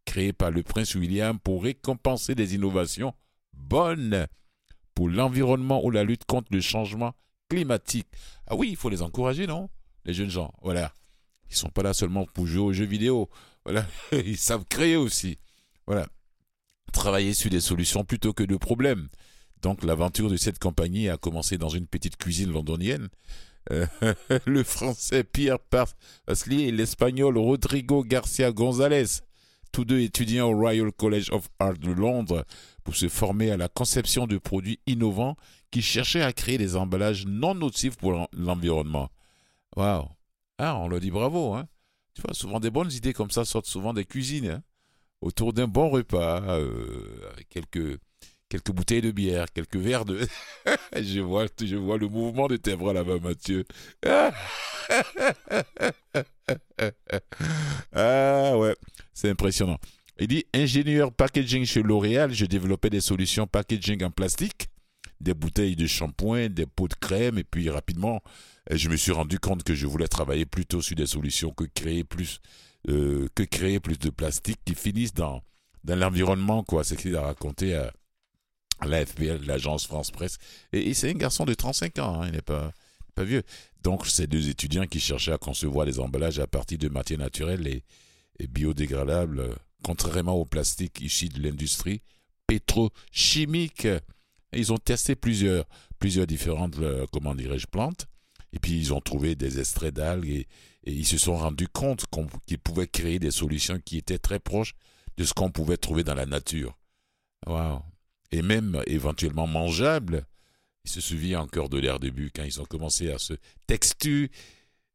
[0.05, 3.15] créé par le prince William pour récompenser des innovations
[3.53, 4.27] bonnes
[4.95, 7.15] pour l'environnement ou la lutte contre le changement
[8.47, 9.69] Ah oui, il faut les encourager, non?
[10.05, 10.93] Les jeunes gens, voilà.
[11.51, 13.29] Ils sont pas là seulement pour jouer aux jeux vidéo.
[13.65, 15.39] Voilà, ils savent créer aussi.
[15.87, 16.07] Voilà.
[16.93, 19.09] Travailler sur des solutions plutôt que de problèmes.
[19.63, 23.09] Donc l'aventure de cette compagnie a commencé dans une petite cuisine londonienne.
[23.71, 23.87] Euh,
[24.47, 29.21] le français Pierre Paslier et l'espagnol Rodrigo Garcia González,
[29.71, 32.45] tous deux étudiants au Royal College of Art de Londres,
[32.83, 35.37] pour se former à la conception de produits innovants
[35.73, 39.11] qui cherchaient à créer des emballages non nocifs pour l'en- l'environnement.
[39.77, 40.07] Waouh!
[40.59, 41.67] Ah, on leur dit bravo, hein?
[42.15, 44.63] Tu vois, souvent des bonnes idées comme ça sortent souvent des cuisines, hein,
[45.23, 47.99] autour d'un bon repas, euh, avec quelques,
[48.51, 50.21] quelques bouteilles de bière, quelques verres de.
[51.01, 53.65] je, vois, je vois le mouvement de tes bras là-bas, Mathieu.
[57.95, 58.77] ah ouais,
[59.15, 59.79] c'est impressionnant.
[60.19, 64.69] Il dit ingénieur packaging chez L'Oréal, je développais des solutions packaging en plastique,
[65.23, 68.21] des bouteilles de shampoing, des pots de crème, et puis rapidement,
[68.71, 71.65] euh, je me suis rendu compte que je voulais travailler plutôt sur des solutions que
[71.65, 72.41] créer plus,
[72.89, 75.43] euh, que créer plus de plastique qui finissent dans,
[75.85, 76.85] dans l'environnement, quoi.
[76.85, 77.93] C'est ce qu'il a raconté à,
[78.85, 80.39] l'agence France Presse.
[80.73, 82.73] Et, c'est un garçon de 35 ans, hein, il n'est pas,
[83.15, 83.45] pas vieux.
[83.83, 87.69] Donc, ces deux étudiants qui cherchaient à concevoir des emballages à partir de matières naturelles
[87.69, 87.85] et,
[88.41, 89.55] et biodégradables, euh,
[89.85, 92.03] contrairement au plastique issu de l'industrie
[92.49, 93.87] pétrochimique.
[94.53, 95.65] Ils ont testé plusieurs,
[95.99, 98.07] plusieurs différentes, euh, comment dirais-je, plantes.
[98.53, 100.47] Et puis, ils ont trouvé des extraits d'algues et,
[100.85, 102.07] ils se sont rendus compte
[102.45, 104.75] qu'ils pouvaient créer des solutions qui étaient très proches
[105.17, 106.77] de ce qu'on pouvait trouver dans la nature.
[107.47, 107.81] Waouh.
[108.33, 110.27] Et même éventuellement mangeable.
[110.85, 113.35] Il se souvient encore de l'air début quand ils ont commencé à se
[113.69, 114.33] textu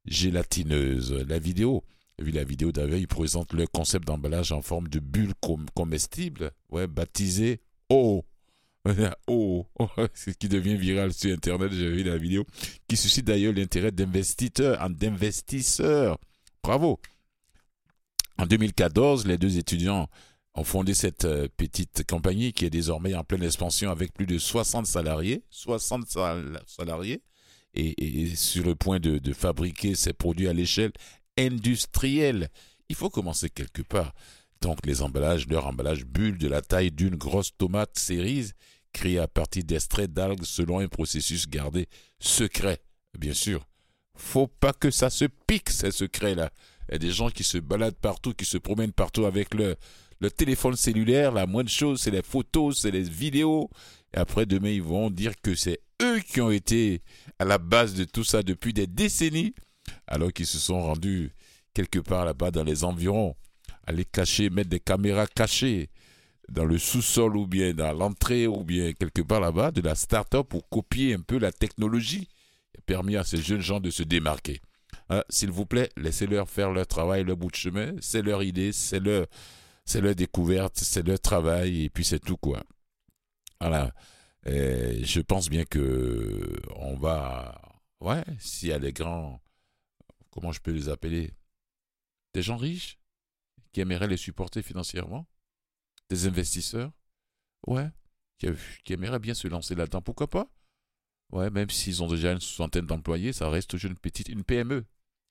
[0.05, 1.13] gélatineuse.
[1.13, 1.85] La vidéo,
[2.19, 5.33] vu la vidéo d'avant, ils présentent le concept d'emballage en forme de bulle
[5.73, 8.25] comestible, ouais, baptisé O.
[9.27, 9.65] Oh,
[10.13, 12.45] ce qui devient viral sur Internet, j'ai vu la vidéo,
[12.87, 16.17] qui suscite d'ailleurs l'intérêt d'investisseurs, d'investisseurs.
[16.63, 16.99] Bravo.
[18.37, 20.07] En 2014, les deux étudiants
[20.53, 24.37] ont fondé cette euh, petite compagnie qui est désormais en pleine expansion avec plus de
[24.37, 26.07] 60 salariés, 60
[26.65, 27.21] salariés,
[27.73, 30.91] et, sur le point de, de fabriquer ces produits à l'échelle
[31.37, 32.49] industrielle.
[32.89, 34.13] Il faut commencer quelque part.
[34.61, 38.53] Donc les emballages, leur emballage bulle de la taille d'une grosse tomate cerise
[38.97, 41.87] créée à partir d'extraits d'algues selon un processus gardé
[42.19, 42.79] secret,
[43.17, 43.67] bien sûr.
[44.15, 46.49] Faut pas que ça se pique, ces secrets-là.
[46.89, 49.75] Il y a des gens qui se baladent partout, qui se promènent partout avec le,
[50.19, 51.31] le téléphone cellulaire.
[51.31, 53.69] La moindre chose, c'est les photos, c'est les vidéos.
[54.15, 57.03] Et après, demain, ils vont dire que c'est eux qui ont été
[57.37, 59.53] à la base de tout ça depuis des décennies,
[60.07, 61.31] alors qu'ils se sont rendus
[61.75, 63.35] quelque part là-bas dans les environs,
[63.85, 65.89] aller cacher, mettre des caméras cachées
[66.49, 70.47] dans le sous-sol ou bien dans l'entrée ou bien quelque part là-bas de la start-up
[70.47, 72.27] pour copier un peu la technologie
[72.71, 74.61] qui a permis à ces jeunes gens de se démarquer.
[75.09, 77.93] Hein, s'il vous plaît, laissez-leur faire leur travail, leur bout de chemin.
[78.01, 79.27] C'est leur idée, c'est leur,
[79.93, 82.63] leur découverte, c'est leur travail, et puis c'est tout, quoi.
[83.59, 83.93] Voilà.
[84.45, 87.61] je pense bien que on va.
[87.99, 89.41] Ouais, s'il y a des grands.
[90.29, 91.31] Comment je peux les appeler?
[92.33, 92.99] Des gens riches
[93.73, 95.25] qui aimeraient les supporter financièrement?
[96.09, 96.91] Des investisseurs
[97.65, 97.89] Ouais,
[98.37, 98.47] qui,
[98.85, 100.01] qui aimeraient bien se lancer là-dedans.
[100.01, 100.47] Pourquoi pas?
[101.31, 104.85] Ouais, même s'ils ont déjà une soixantaine d'employés, ça reste toujours une petite, une PME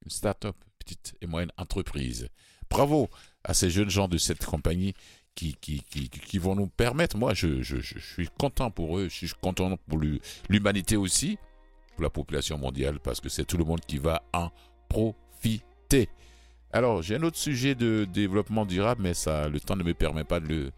[0.05, 2.29] une start-up, petite et moyenne entreprise.
[2.71, 3.09] Bravo
[3.45, 4.95] à ces jeunes gens de cette compagnie
[5.35, 9.09] qui, qui, qui, qui vont nous permettre, moi je, je, je, suis content pour eux,
[9.09, 10.01] je suis content pour
[10.49, 11.39] l'humanité aussi,
[11.95, 14.51] pour la population mondiale, parce que c'est tout le monde qui va en
[14.89, 16.09] profiter.
[16.77, 20.25] Alors, j'ai un autre sujet de développement durable, mais ça, le temps ne me permet
[20.25, 20.71] pas de,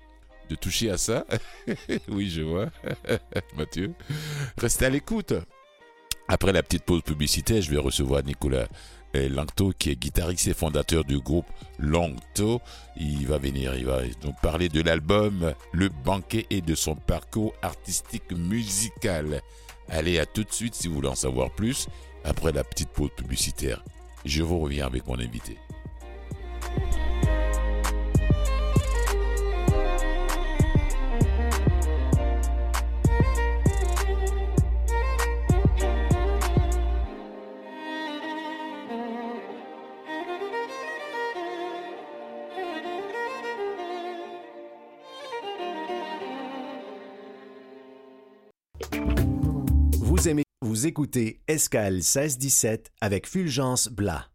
[0.60, 1.26] toucher à ça.
[2.08, 2.66] oui, je vois.
[3.56, 3.94] Mathieu.
[4.58, 5.34] Restez à l'écoute.
[6.28, 8.68] Après la petite pause publicitaire, je vais recevoir Nicolas
[9.12, 11.48] Langto, qui est guitariste et fondateur du groupe
[11.80, 12.60] Langto.
[12.96, 17.54] Il va venir, il va nous parler de l'album Le Banquet et de son parcours
[17.60, 19.42] artistique musical.
[19.88, 21.88] Allez, à tout de suite si vous voulez en savoir plus,
[22.22, 23.82] après la petite pause publicitaire.
[24.24, 25.56] Je vous reviens avec mon invité.
[50.78, 54.26] Vous écoutez Escale 1617 avec Fulgence Blas.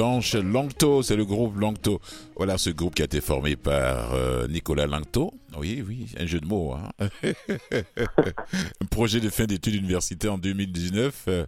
[0.00, 2.00] Blanche Langto, c'est le groupe Langto.
[2.34, 5.34] Voilà ce groupe qui a été formé par euh, Nicolas Langto.
[5.58, 6.72] Oui, oui, un jeu de mots.
[6.72, 6.88] Hein.
[8.80, 11.24] un projet de fin d'études universitaires en 2019.
[11.28, 11.46] Euh,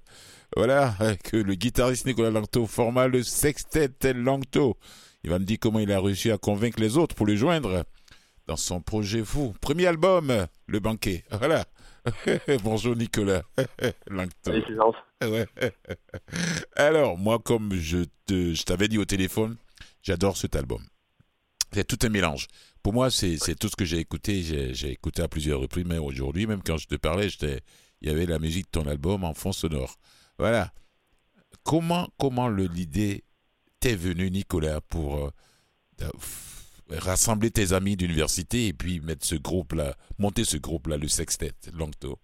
[0.54, 4.76] voilà, que le guitariste Nicolas Langto forma le sextet Langto.
[5.24, 7.84] Il va me dire comment il a réussi à convaincre les autres pour le joindre
[8.48, 9.54] dans son projet fou.
[9.62, 11.24] Premier album, Le Banquet.
[11.30, 11.64] Voilà.
[12.64, 13.42] Bonjour Nicolas.
[16.76, 19.56] Alors, moi, comme je, te, je t'avais dit au téléphone,
[20.02, 20.82] j'adore cet album.
[21.72, 22.48] C'est tout un mélange.
[22.82, 24.42] Pour moi, c'est, tout ce que j'ai écouté.
[24.42, 27.60] J'ai, écouté à plusieurs reprises, mais aujourd'hui, même quand je te parlais, j'étais,
[28.00, 29.96] il y avait la musique de ton album en fond sonore.
[30.38, 30.72] Voilà.
[31.62, 33.22] Comment, comment le, l'idée
[33.78, 35.32] t'est venue, Nicolas, pour
[36.00, 36.08] euh,
[36.98, 42.18] rassembler tes amis d'université et puis mettre ce groupe-là, monter ce groupe-là, le Sextet, Longto?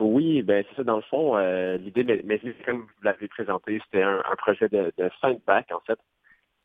[0.00, 4.02] Oui, ben c'est ça, dans le fond, euh, l'idée, mais, comme vous l'avez présenté, c'était
[4.02, 5.98] un, projet de, de fin de bac, en fait,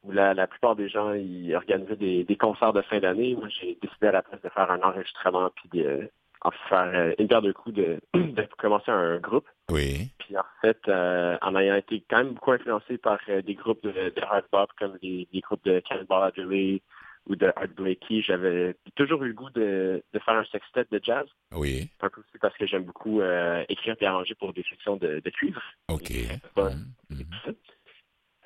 [0.03, 3.35] où la, la plupart des gens ils organisaient des, des concerts de fin d'année.
[3.35, 6.09] Moi, j'ai décidé à la place de faire un enregistrement puis de
[6.41, 9.47] en faire euh, une paire de coups de, de commencer un groupe.
[9.69, 10.11] Oui.
[10.19, 13.91] Puis en fait, euh, en ayant été quand même beaucoup influencé par des groupes de,
[13.91, 16.81] de hard bop comme des, des groupes de Cannonball Adderley,
[17.27, 21.27] ou de Art Blakey, j'avais toujours eu le goût de, faire un sextet de jazz.
[21.51, 21.89] Oui.
[22.01, 25.19] Un peu aussi parce que j'aime beaucoup euh, écrire et arranger pour des sections de,
[25.19, 25.61] de cuivre.
[25.89, 26.09] OK.
[26.09, 27.55] Mm-hmm.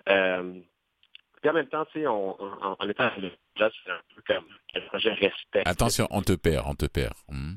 [0.10, 0.60] euh,
[1.42, 4.46] puis en même temps, tu sais, on, en étant le jazz, c'est un peu comme
[4.76, 5.64] un projet respect.
[5.66, 7.14] Attention, on te perd, on te perd.
[7.30, 7.56] Mm.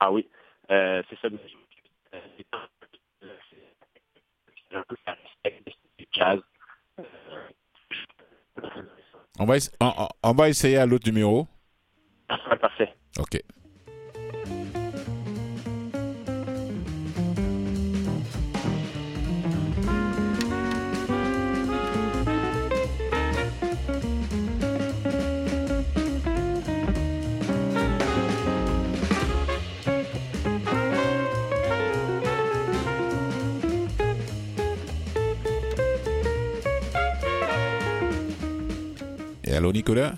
[0.00, 0.28] Ah oui.
[0.70, 1.28] Euh, c'est ça.
[4.70, 5.62] C'est un peu ça respect
[5.98, 6.40] du jazz.
[9.38, 11.46] On va, on, on va essayer à l'autre numéro.
[12.60, 12.94] Parfait.
[13.18, 13.40] OK.
[39.84, 40.14] Nicolas?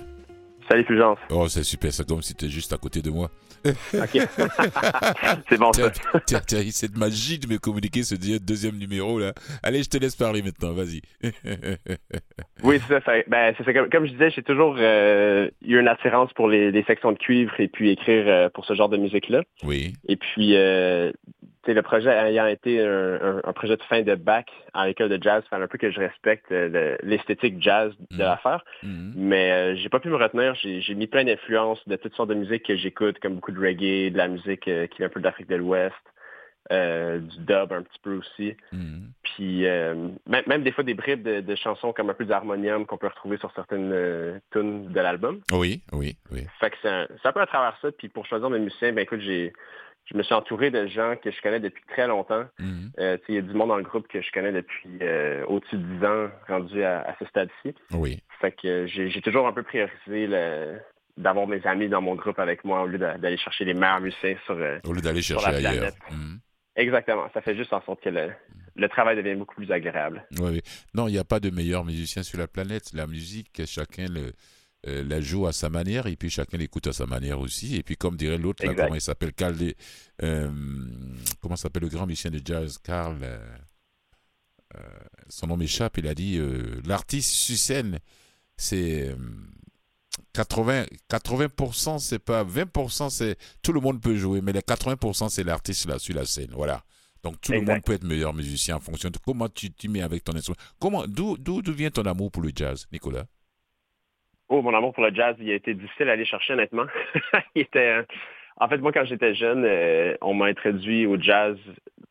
[0.69, 1.19] Salut, Fulgence.
[1.29, 3.29] Oh, c'est super, c'est comme si tu étais juste à côté de moi.
[3.67, 3.75] OK.
[5.49, 5.91] c'est bon, ça.
[6.27, 9.33] Tiens, tiens, cette magie de me communiquer ce deuxième numéro, là.
[9.65, 11.03] Allez, je te laisse parler maintenant, vas-y.
[12.63, 13.13] oui, c'est ça.
[13.27, 13.73] Ben, c'est ça.
[13.73, 17.67] Comme, je disais, j'ai toujours euh, eu une attirance pour les, sections de cuivre et
[17.67, 19.43] puis écrire euh, pour ce genre de musique-là.
[19.65, 19.95] Oui.
[20.07, 21.11] Et puis, euh,
[21.75, 25.57] le projet ayant été un, projet de fin de bac à l'école de jazz, fait
[25.57, 28.23] un peu que je respecte euh, l'esthétique jazz de mhm.
[28.23, 28.65] l'affaire.
[28.83, 29.13] Mhm.
[29.17, 30.55] Mais euh, j'ai pas pu me retenir.
[30.55, 34.13] J'ai mis plein d'influences de toutes sortes de musique que j'écoute, comme beaucoup de reggae,
[34.13, 35.95] de la musique euh, qui vient un peu d'Afrique de l'Ouest,
[36.71, 38.57] du dub un petit peu aussi.
[38.73, 39.11] Mhm.
[39.23, 39.65] Puis
[40.27, 43.53] même, des fois des bribes de, chansons comme un peu d'harmonium qu'on peut retrouver sur
[43.53, 45.41] certaines tunes de l'album.
[45.53, 46.45] Oui, oui, oui.
[46.59, 46.89] Fait que c'est
[47.29, 47.93] un, peu à travers ça.
[47.93, 49.53] Puis pour choisir mes musiciens, ben écoute, j'ai
[50.07, 52.45] je me suis entouré de gens que je connais depuis très longtemps.
[52.59, 52.92] Mhm.
[52.99, 55.77] Euh, il y a du monde dans le groupe que je connais depuis euh, au-dessus
[55.77, 57.75] de 10 ans, rendu à, ce stade-ci.
[57.92, 58.23] Oui.
[58.40, 60.29] Fait que j'ai toujours un peu priorisé
[61.16, 64.37] d'avoir mes amis dans mon groupe avec moi au lieu d'aller chercher les meilleurs musiciens
[64.45, 65.92] sur, euh, au lieu d'aller chercher ailleurs.
[66.11, 66.38] Mhm.
[66.77, 67.29] Exactement.
[67.35, 70.25] Ça fait juste en sorte que le, travail devient beaucoup plus agréable.
[70.38, 70.61] Oui, oui.
[70.95, 72.92] Non, il n'y a pas de meilleurs musiciens sur la planète.
[72.92, 74.33] La musique, chacun le
[74.87, 77.77] euh, la joue à sa manière et puis chacun l'écoute à sa manière aussi.
[77.77, 79.33] Et puis comme dirait l'autre, comment il s'appelle?
[79.33, 79.57] Carl,
[80.22, 80.51] euh,
[81.40, 82.79] comment s'appelle le grand musicien de jazz?
[82.83, 83.38] Carl euh,
[85.29, 85.99] Son nom m'échappe.
[85.99, 86.40] Il a dit
[86.85, 87.99] l'artiste sur scène,
[88.57, 89.14] c'est
[90.33, 95.44] 80 80% c'est pas 20% c'est tout le monde peut jouer mais les 80% c'est
[95.44, 96.83] l'artiste là sur la scène voilà.
[97.22, 100.03] Donc tout le monde peut être meilleur musicien en fonction de comment tu t'y mets
[100.03, 100.57] avec ton instrument.
[100.79, 103.27] Comment d'où d'où vient ton amour pour le jazz Nicolas?
[104.49, 106.87] Oh, mon amour pour le jazz, il a été difficile à aller chercher, honnêtement.
[107.55, 108.03] il était, euh,
[108.59, 111.57] en fait, moi, quand j'étais jeune, euh, on m'a introduit au jazz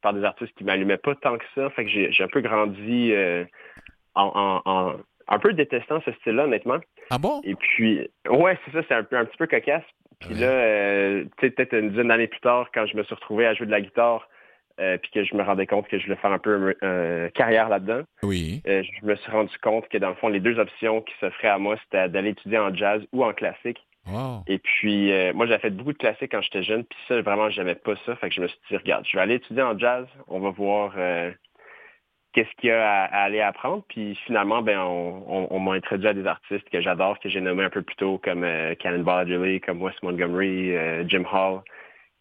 [0.01, 1.69] par des artistes qui m'allumaient pas tant que ça.
[1.71, 3.45] Fait que j'ai un peu grandi euh,
[4.15, 4.95] en,
[5.27, 6.77] un peu détestant ce style-là, honnêtement.
[7.09, 7.41] Ah bon?
[7.43, 9.83] Et puis, ouais, c'est ça, c'est un, peu, un petit peu cocasse.
[10.19, 13.45] Puis là, tu sais, peut-être une dizaine d'années plus tard, quand je me suis retrouvé
[13.45, 14.27] à jouer de la guitare,
[14.81, 17.69] euh, puis que je me rendais compte que je voulais faire un peu euh, carrière
[17.69, 18.01] là-dedans.
[18.23, 18.61] Oui.
[18.67, 21.47] Euh, je me suis rendu compte que dans le fond, les deux options qui s'offraient
[21.47, 23.79] à moi, c'était d'aller étudier en jazz ou en classique.
[24.45, 27.73] Et puis, moi, j'avais fait beaucoup de classique quand j'étais jeune, puis ça, vraiment, j'aimais
[27.73, 28.15] pas ça.
[28.17, 30.51] Fait que je me suis dit, regarde, je vais aller étudier en jazz, on va
[30.51, 30.93] voir
[32.31, 33.83] qu'est-ce qu'il y a à, aller apprendre.
[33.89, 37.71] Puis finalement, ben, on, m'a introduit à des artistes que j'adore, que j'ai nommés un
[37.71, 38.45] peu plus tôt, comme
[38.77, 40.75] Cannonball Adderley, comme Wes Montgomery,
[41.07, 41.63] Jim Hall.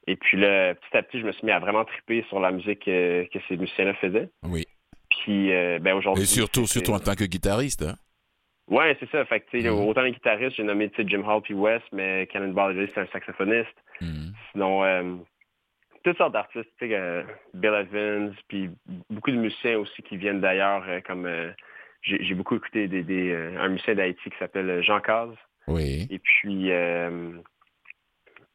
[0.07, 2.51] Et puis là, petit à petit, je me suis mis à vraiment triper sur la
[2.51, 4.29] musique que ces musiciens-là faisaient.
[4.43, 4.65] Oui.
[5.25, 5.49] qui,
[5.81, 6.25] ben aujourd'hui.
[6.25, 7.83] Et surtout, surtout en tant que guitariste.
[7.83, 7.95] Hein?
[8.69, 9.25] Ouais, c'est ça.
[9.27, 9.87] Fait que, Mm.
[9.89, 13.77] autant les guitaristes, j'ai nommé Jim Hall puis Wes, mais Cannonball Adderley, c'est un saxophoniste.
[14.01, 14.29] Mm.
[14.53, 15.15] Sinon, euh,
[16.03, 17.23] toutes sortes d'artistes, tu sais, euh,
[17.55, 18.71] Bill Evans, puis
[19.11, 21.51] beaucoup de musiciens aussi qui viennent d'ailleurs, euh, comme euh,
[22.03, 25.31] j'ai beaucoup écouté des, des, euh, un musicien d'Haïti qui s'appelle Jean Caz.
[25.69, 26.07] Oui.
[26.11, 27.33] Et puis, euh,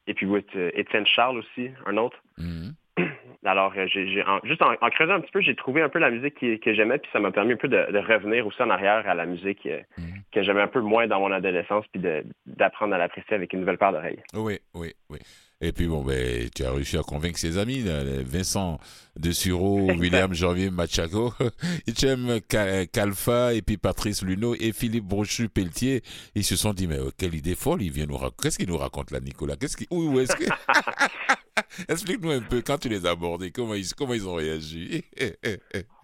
[0.10, 2.18] et puis euh, Étienne Charles aussi, un autre.
[2.38, 2.70] Mm.
[3.46, 4.06] Alors, euh, j'ai,
[4.44, 6.74] juste en, en creusant un petit peu, j'ai trouvé un peu la musique qui- que
[6.74, 9.26] j'aimais, puis ça m'a permis un peu de, de revenir aussi en arrière à la
[9.26, 10.22] musique euh, Mhm.
[10.34, 12.02] que j'aimais un peu moins dans mon adolescence, puis
[12.46, 14.22] d'apprendre à l'apprécier avec une nouvelle paire d'oreilles.
[14.34, 15.20] Oui, oui, oui.
[15.62, 17.84] Et puis bon, ben, tu as réussi à convaincre ses amis,
[18.26, 18.80] Vincent
[19.18, 21.34] de Sureau, William Janvier Machaco,
[21.98, 26.02] Ca- Calfa, et puis Patrice Luneau et Philippe Brochu-Pelletier.
[26.36, 28.36] Ils se sont dit, mais euh, quelle idée folle, il vient nous raconter.
[28.44, 29.58] Qu'est-ce qu'il nous raconte là, Nicolas?
[29.58, 29.88] Qu'est-ce qu'il...
[29.92, 30.46] Où, est-ce que...
[31.90, 35.04] Explique-nous un peu, quand tu les as abordés, comment ils, comment ils ont réagi?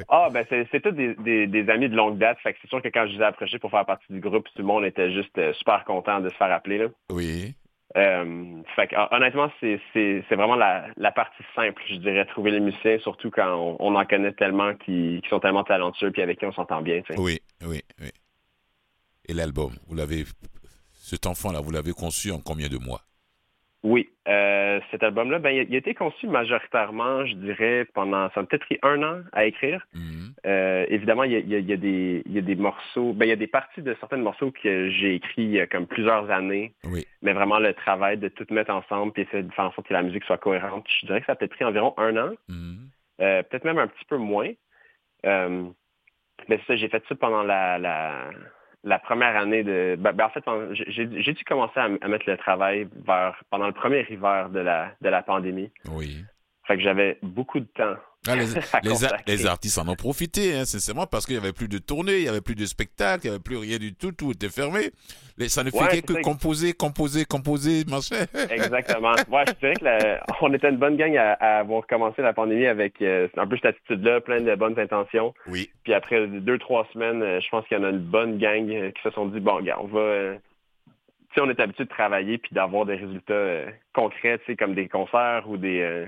[0.09, 2.81] Ah, ben c'est, tous des, des- des amis de longue date, fait que c'est sûr
[2.81, 5.13] que quand je les ai approchés pour faire partie du groupe, tout le monde était
[5.13, 6.77] juste euh, super content de se faire appeler.
[6.79, 6.87] Là.
[7.09, 7.53] Oui.
[7.95, 9.79] Euh, hon- honnêtement, c'est,
[10.31, 14.75] vraiment la, partie simple, je dirais, trouver les musiciens, surtout quand on, en connaît tellement
[14.75, 17.01] qui, sont tellement talentueux puis avec qui on s'entend bien.
[17.17, 18.11] Oui, oui, oui.
[19.27, 20.23] Et l'album, vous l'avez...
[20.93, 23.01] Cet enfant-là, vous l'avez conçu en combien de mois?
[23.87, 28.47] Oui, euh, cet album-là, ben, il a, été conçu majoritairement, je dirais, pendant, ça m'a
[28.47, 29.85] peut-être pris un an à écrire.
[29.93, 30.33] Mhm.
[30.47, 32.41] Euh, évidemment, il y a, il y a- il y a des, il y a
[32.41, 35.51] des morceaux, ben, il y a des parties de certains morceaux que j'ai écrits il
[35.51, 37.05] y a comme plusieurs années, Oui.
[37.21, 39.93] mais vraiment le travail de tout mettre ensemble puis essayer de faire en sorte que
[39.93, 42.77] la musique soit cohérente, je dirais que ça a peut-être pris environ un an, Mhm.
[43.21, 44.49] euh, peut-être même un petit peu moins.
[45.27, 45.63] Euh,
[46.49, 48.29] mais ça, j'ai fait ça pendant la, la,
[48.85, 49.95] la première année de.
[49.99, 50.43] Ben, ben, en fait,
[50.87, 55.09] j'ai dû commencer à, mettre le travail vers pendant le premier hiver de la, de
[55.09, 55.71] la pandémie.
[55.91, 56.23] Oui.
[56.67, 57.95] Fait que j'avais beaucoup de temps.
[58.27, 59.23] Ah, les, à les, a- consacrer.
[59.27, 62.21] les artistes en ont profité, hein, sincèrement, parce qu'il n'y avait plus de tournées, il
[62.23, 64.91] n'y avait plus de spectacles, il n'y avait plus rien du tout, tout était fermé.
[65.37, 66.21] Les, ça ne fait Ouais, que ça.
[66.21, 68.25] composer, composer, composer, machin.
[68.49, 69.11] Exactement.
[69.29, 72.33] Ouais, je dirais que la- on était une bonne gang à, à avoir commencé la
[72.33, 75.33] pandémie avec euh, un peu cette attitude-là, plein de bonnes intentions.
[75.47, 75.69] Oui.
[75.83, 78.69] Puis après deux, trois semaines, euh, je pense qu'il y en a une bonne gang
[78.71, 79.99] euh, qui se sont dit, bon, on va...
[79.99, 80.35] euh,
[81.33, 84.55] Tu sais, on est habitué de travailler puis d'avoir des résultats euh, concrets, tu sais,
[84.55, 86.07] comme des concerts ou des...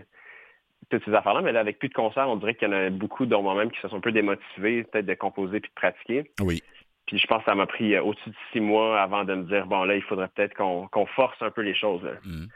[0.89, 1.41] toutes ces affaires-là.
[1.41, 3.71] Mais là, avec plus de concerts, on dirait qu'il y en a beaucoup, dont moi-même,
[3.71, 6.31] qui se sont un peu démotivés, peut-être de composer puis de pratiquer.
[6.41, 6.61] Oui.
[7.05, 9.43] Puis je pense que ça m'a pris euh, au-dessus de six mois avant de me
[9.43, 12.03] dire, bon, là, il faudrait peut-être qu'on force un peu les choses.
[12.03, 12.11] là.
[12.25, 12.47] Mhm.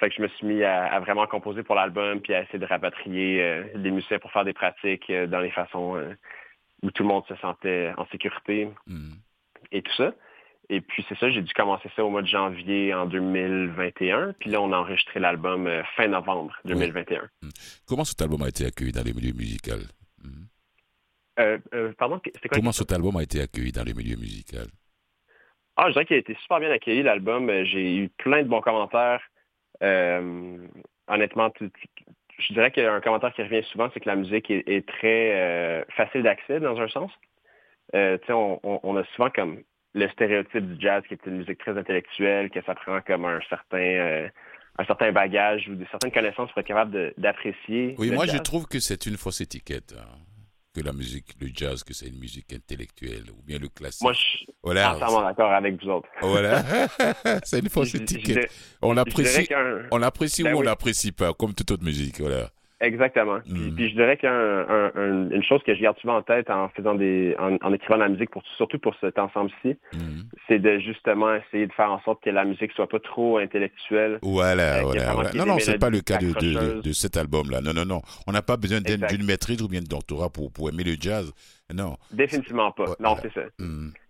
[0.00, 2.58] Fait que je me suis mis à, à vraiment composer pour l'album, puis à essayer
[2.58, 6.12] de rapatrier euh, des musiciens pour faire des pratiques euh, dans les façons euh,
[6.82, 9.14] où tout le monde se sentait en sécurité Mhm.
[9.72, 10.12] et tout ça.
[10.70, 14.50] Et puis c'est ça, j'ai dû commencer ça au mois de janvier en 2021, puis
[14.50, 17.28] là on a enregistré l'album euh, fin novembre 2021.
[17.86, 19.76] Comment cet album a été accueilli dans les milieux musicaux?
[20.22, 20.46] Mhm.
[21.40, 22.32] Euh, euh, pardon, quoi?
[22.52, 24.58] Comment cet album a été accueilli dans les milieux musicaux?
[25.76, 27.50] Ah, je dirais qu'il a été super bien accueilli, l'album.
[27.64, 29.20] J'ai eu plein de bons commentaires.
[29.82, 30.56] Euh,
[31.08, 31.70] honnêtement, tout-
[32.38, 34.62] je dirais qu'il y a un commentaire qui revient souvent, c'est que la musique est,
[34.68, 37.10] est très facile d'accès dans un sens.
[37.92, 39.62] Tu sais, on, on- on a souvent comme
[39.94, 43.40] le stéréotype du jazz qui est une musique très intellectuelle, que ça prend comme un
[43.48, 44.28] certain euh,
[44.78, 47.94] un certain bagage ou des certaines connaissances pour être capable de- d'apprécier.
[47.98, 49.94] Oui, moi je trouve que c'est une fausse étiquette.
[49.96, 50.04] hein,
[50.76, 54.02] Que la musique, le jazz, que c'est une musique intellectuelle, ou bien le classique.
[54.02, 54.94] Moi, je suis voilà.
[54.96, 56.08] entièrement d'accord avec vous autres.
[56.20, 56.64] Voilà.
[57.44, 58.50] c'est une fausse je- étiquette.
[58.50, 59.48] je- On l'apprécie,
[59.92, 60.66] on l'apprécie Ben ou on oui.
[60.66, 62.18] l'apprécie pas, comme toute autre musique.
[62.20, 62.50] Voilà.
[62.84, 63.40] Exactement.
[63.40, 63.74] Puis, Mhm.
[63.74, 66.68] puis je dirais qu'une un, un- une chose que je garde souvent en tête en
[66.70, 70.24] faisant des, en, en écrivant de la musique, pour, surtout pour cet ensemble-ci, Mhm.
[70.46, 74.18] c'est de justement essayer de faire en sorte que la musique soit pas trop intellectuelle.
[74.22, 75.30] Voilà, Euh, voilà, voilà.
[75.34, 77.60] Non, non, c'est pas le cas de, cet album-là.
[77.60, 78.02] Non, non, non.
[78.26, 81.32] On n'a pas besoin d'une maîtrise ou bien de doctorat pour, pour aimer le jazz.
[81.72, 81.96] Non.
[82.12, 82.84] Définitivement pas.
[82.84, 83.40] Ouais, non, c'est ça.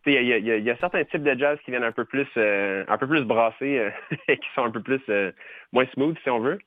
[0.07, 2.05] Il y, y a- il y a certains types de jazz qui viennent un peu
[2.05, 3.91] plus, euh, un peu plus brassés euh,
[4.29, 5.33] et qui sont un peu plus euh,
[5.73, 6.59] moins smooth, si on veut.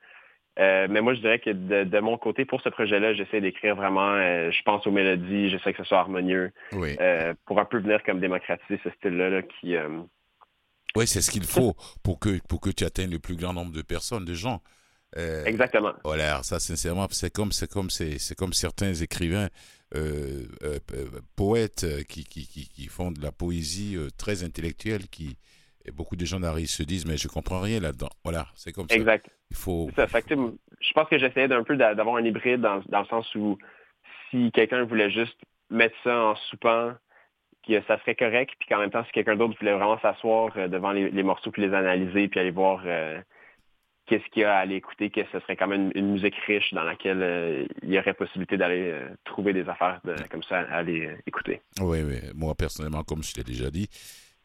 [0.60, 3.76] Euh, mais moi, je dirais que de, de mon côté, pour ce projet-là, j'essaie d'écrire
[3.76, 6.96] vraiment, euh, je pense aux mélodies, j'essaie que ce soit harmonieux, Oui.
[7.00, 9.76] euh, pour un peu venir comme démocratiser ce style-là là, qui,
[10.96, 13.72] Oui, c'est ce qu'il faut pour que, pour que tu atteignes le plus grand nombre
[13.72, 14.62] de personnes, de gens.
[15.46, 15.94] Exactement.
[16.04, 19.50] Voilà, alors ça, sincèrement, c'est comme, c'est comme, c'est, c'est comme certains écrivains,
[21.36, 25.38] poètes qui, qui, qui, qui font de la poésie très intellectuelle, qui
[25.88, 28.10] et beaucoup de gens d'arrivent se disent, mais je comprends rien là-dedans.
[28.24, 28.96] Voilà, c'est comme ça.
[28.96, 29.28] Exact.
[29.50, 29.90] Il faut.
[29.96, 30.08] Ça.
[30.08, 33.08] Fait que, je pense que j'essayais d'un peu d'a- d'avoir un hybride dans, dans le
[33.08, 33.58] sens où
[34.30, 36.94] si quelqu'un voulait juste mettre ça en soupant,
[37.68, 40.68] que ça serait correct, puis qu'en même temps, si quelqu'un d'autre voulait vraiment s'asseoir euh,
[40.68, 43.20] devant les, les morceaux puis les analyser, puis aller voir euh,
[44.06, 46.74] qu'est-ce qu'il y a à aller écouter, que ce serait quand même une, musique riche
[46.74, 50.78] dans laquelle euh, il y aurait possibilité d'aller euh, trouver des affaires comme ça à
[50.78, 51.62] aller écouter.
[51.82, 52.20] Oui, oui.
[52.36, 53.90] Moi, personnellement, comme je t'ai déjà dit,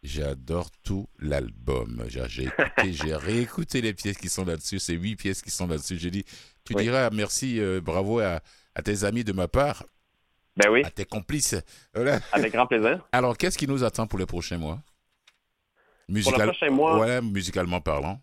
[0.02, 2.04] j'adore tout l'album.
[2.08, 5.98] J'ai écouté, j'ai réécouté les pièces qui sont là-dessus, ces huit pièces qui sont là-dessus.
[5.98, 6.24] J'ai dit,
[6.64, 8.40] tu diras merci, bravo à,
[8.84, 9.84] tes amis de ma part.
[10.56, 10.82] Ben oui.
[10.84, 11.56] À tes complices.
[12.32, 13.06] Avec grand plaisir.
[13.12, 14.82] Alors, qu'est-ce qui nous attend pour les prochains mois?
[16.08, 16.34] Musical...
[16.34, 16.98] Pour les prochains mois?
[16.98, 18.20] Ouais, musicalement parlant.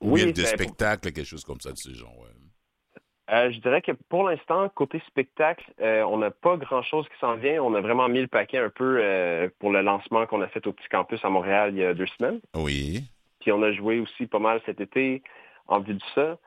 [0.00, 2.26] Oui, des spectacles, quelque chose comme ça de ce genre.
[3.32, 7.34] Euh, je dirais que pour l'instant, côté spectacle, euh, on n'a pas grand-chose qui s'en
[7.34, 7.60] vient.
[7.62, 10.64] On a vraiment mis le paquet un peu euh, pour le lancement qu'on a fait
[10.66, 12.40] au Petit Campus à Montréal il y a deux semaines.
[12.54, 13.02] Oui.
[13.40, 15.22] Puis on a joué aussi pas mal cet été
[15.66, 16.38] en vue de ça.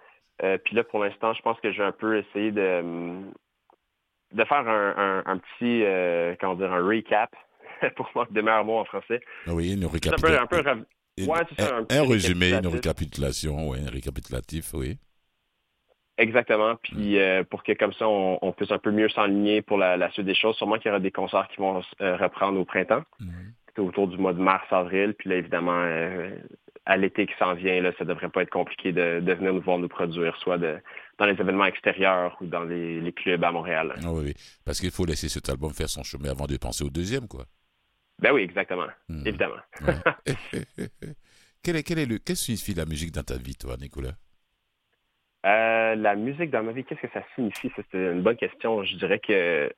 [0.63, 2.81] puis là, pour l'instant, je pense que je vais un peu essayer de,
[4.33, 7.29] de faire un, petit, comment dire, un recap,
[7.97, 9.19] pour moi, des meilleurs mots en français.
[9.47, 10.13] Oui, une récap.
[10.13, 10.61] Un peu,
[11.89, 14.97] un, résumé, une récapitulation, oui, un récapitulatif, oui.
[16.19, 16.75] Exactement.
[16.75, 17.17] Puis mm.
[17.17, 20.35] euh, pour que comme ça, on, puisse un peu mieux s'enligner pour la, suite des
[20.35, 20.55] choses.
[20.57, 23.79] Sûrement qu'il y aura des concerts qui vont euh, reprendre au printemps, mm.
[23.79, 25.15] autour du mois de mars, avril.
[25.17, 26.29] Puis là, évidemment, euh,
[26.85, 29.77] à l'été qui s'en vient, là, ça devrait pas être compliqué de, venir nous voir
[29.77, 33.93] nous produire, soit dans les événements extérieurs ou dans les, clubs à Montréal.
[34.03, 34.33] Ah oui, oui,
[34.65, 37.45] parce qu'il faut laisser cet album faire son chemin avant de penser au deuxième, quoi.
[38.19, 38.87] Ben oui, exactement.
[39.07, 39.25] Hmm.
[39.25, 39.61] Évidemment.
[41.63, 44.15] quel est, quel est le, qu'est-ce que signifie la musique dans ta vie, toi, Nicolas?
[45.45, 47.71] Euh, la musique dans ma vie, qu'est-ce que ça signifie?
[47.75, 48.83] C'est une bonne question.
[48.83, 49.71] Je dirais que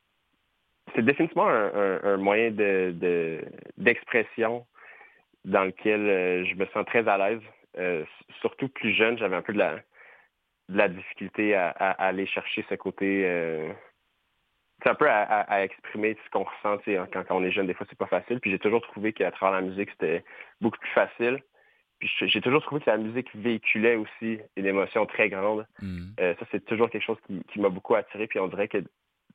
[0.96, 3.42] c'est définitivement un, moyen de,
[3.78, 4.66] d'expression
[5.46, 7.42] dans lequel euh, je me sens très à l'aise.
[7.78, 8.04] Euh,
[8.42, 9.76] surtout plus jeune, j'avais un peu de la,
[10.70, 13.26] de la difficulté à, aller chercher ce côté
[14.84, 16.82] c'est un peu à, exprimer ce qu'on ressent
[17.12, 17.68] quand, on est jeune.
[17.68, 18.40] Des fois, c'est pas facile.
[18.40, 20.24] Puis j'ai toujours trouvé qu'à travers la musique, c'était
[20.60, 21.44] beaucoup plus facile.
[22.02, 25.68] Puis j'ai toujours trouvé que la musique véhiculait aussi une émotion très grande.
[25.82, 26.02] Mm.
[26.20, 28.26] Euh, ça, c'est toujours quelque chose qui, m'a beaucoup attiré.
[28.26, 28.84] Puis on dirait que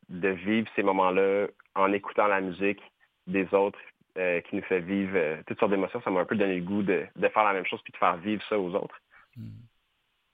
[0.08, 1.46] de vivre ces moments-là
[1.76, 2.82] en écoutant la musique
[3.28, 3.78] des autres
[4.18, 6.64] euh, qui nous fait vivre euh, toutes sortes d'émotions, ça m'a un peu donné le
[6.64, 9.00] goût de, faire la même chose puis de faire vivre ça aux autres.
[9.36, 9.48] Mm.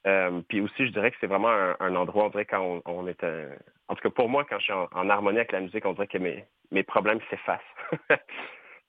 [0.06, 3.24] Euh, puis aussi, je dirais que c'est vraiment un, endroit, on dirait quand on, est...
[3.88, 6.06] en tout cas, pour moi, quand je suis en, harmonie avec la musique, on dirait
[6.06, 7.60] que mes, mes problèmes s'effacent.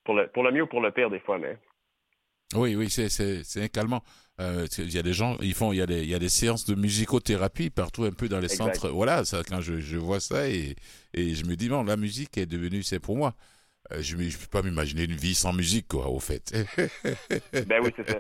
[0.06, 1.58] pour, le, pour le mieux ou pour le pire, des fois, mais...
[2.56, 4.04] Oui, oui, c'est un calmant.
[4.42, 6.20] Euh, il y a des gens, ils font, il y a des, il y a
[6.20, 8.90] des séances de musicothérapie partout un peu dans les centres.
[8.90, 10.76] Voilà, ça, quand je, je vois ça et,
[11.14, 13.36] et, je me dis, bon, la musique est devenue, c'est pour moi.
[13.92, 16.52] Euh, je ne peux pas m'imaginer une vie sans musique, quoi, au fait.
[17.68, 18.20] ben oui, c'est ça.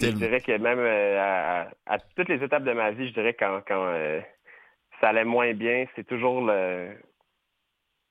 [0.00, 3.60] Je dirais que même euh, à, toutes les étapes de ma vie, je dirais quand,
[3.66, 4.20] quand euh,
[5.00, 6.94] ça allait moins bien, c'est toujours le,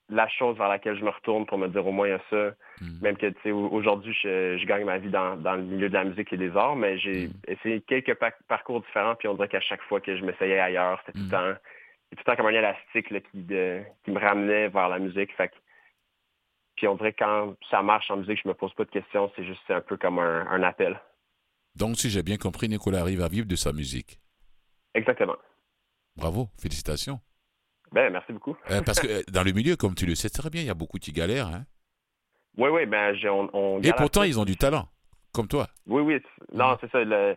[0.09, 2.21] la chose vers laquelle je me retourne pour me dire au moins il y a
[2.29, 2.55] ça.
[2.81, 2.99] Hmm.
[3.01, 6.31] Même que tu sais, aujourd'hui, je, gagne ma vie dans, le milieu de la musique
[6.33, 7.33] et des arts, mais j'ai hmm.
[7.47, 11.19] essayé quelques parcours différents, puis on dirait qu'à chaque fois que je m'essayais ailleurs, c'était
[11.19, 11.59] tout le temps.
[12.11, 15.35] tout le temps comme un élastique qui, qui me ramenait vers la musique.
[15.35, 15.51] Fait
[16.75, 19.29] puis on dirait que quand ça marche en musique, je me pose pas de questions,
[19.35, 20.97] c'est juste un peu comme un appel.
[21.75, 24.19] Donc, si j'ai bien compris, Nicolas arrive à vivre de sa musique.
[24.93, 25.35] Exactement.
[26.15, 27.19] Bravo, félicitations.
[27.91, 28.55] Ben, merci beaucoup.
[28.69, 30.71] Euh, parce que euh, dans le milieu, comme tu le sais très bien, il y
[30.71, 31.47] a beaucoup qui galèrent.
[31.47, 31.65] Hein?
[32.57, 33.15] Oui, oui, ben,
[33.53, 34.87] on, Et pourtant, ils ont du talent,
[35.33, 35.67] comme toi.
[35.87, 36.21] Oui, oui.
[36.53, 37.03] Non, c'est ça.
[37.03, 37.35] Le,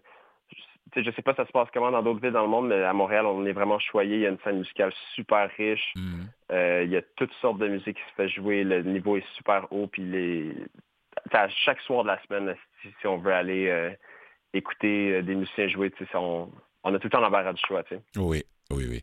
[0.94, 2.82] je ne sais pas ça se passe comment dans d'autres villes dans le monde, mais
[2.82, 4.16] à Montréal, on est vraiment choyé.
[4.16, 5.92] Il y a une scène musicale super riche.
[5.96, 6.28] Mhm.
[6.50, 8.64] Euh, il y a toutes sortes de musique qui se fait jouer.
[8.64, 9.86] Le niveau est super haut.
[9.86, 10.54] Puis les...
[11.32, 13.94] à chaque soir de la semaine, si, on veut aller
[14.52, 16.50] écouter des musiciens jouer, on,
[16.84, 17.82] on a tout le temps l'embarras du choix.
[18.16, 19.02] Oui, oui, oui.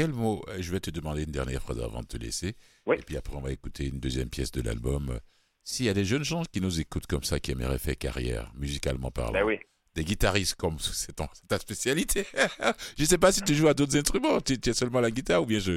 [0.00, 2.54] Quel mot, euh, je vais te demander une dernière phrase avant de te laisser.
[2.86, 2.96] Oui.
[2.98, 5.20] Et puis après, on va écouter une deuxième pièce de l'album.
[5.62, 8.50] S'il y a des jeunes gens qui nous écoutent comme ça, qui aimeraient faire carrière,
[8.54, 9.58] musicalement parlant, ben oui
[9.94, 12.24] des guitaristes comme c'est ta spécialité.
[12.96, 15.42] je ne sais pas si tu joues à d'autres instruments, tu, es seulement la guitare
[15.42, 15.72] ou bien je...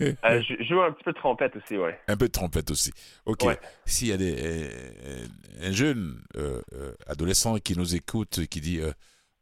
[0.00, 1.98] euh, je joue un petit peu de trompette aussi, ouais.
[2.08, 2.92] Un peu de trompette aussi.
[3.26, 3.44] Ok.
[3.84, 5.26] S'il y a des, euh,
[5.60, 8.80] un jeune euh, euh, adolescent qui nous écoute, qui dit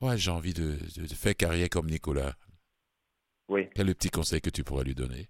[0.00, 2.34] Ouais, j'ai envie de, de, faire carrière comme Nicolas.
[3.50, 3.68] Oui.
[3.74, 5.28] Quel est le petit conseil que tu pourrais lui donner?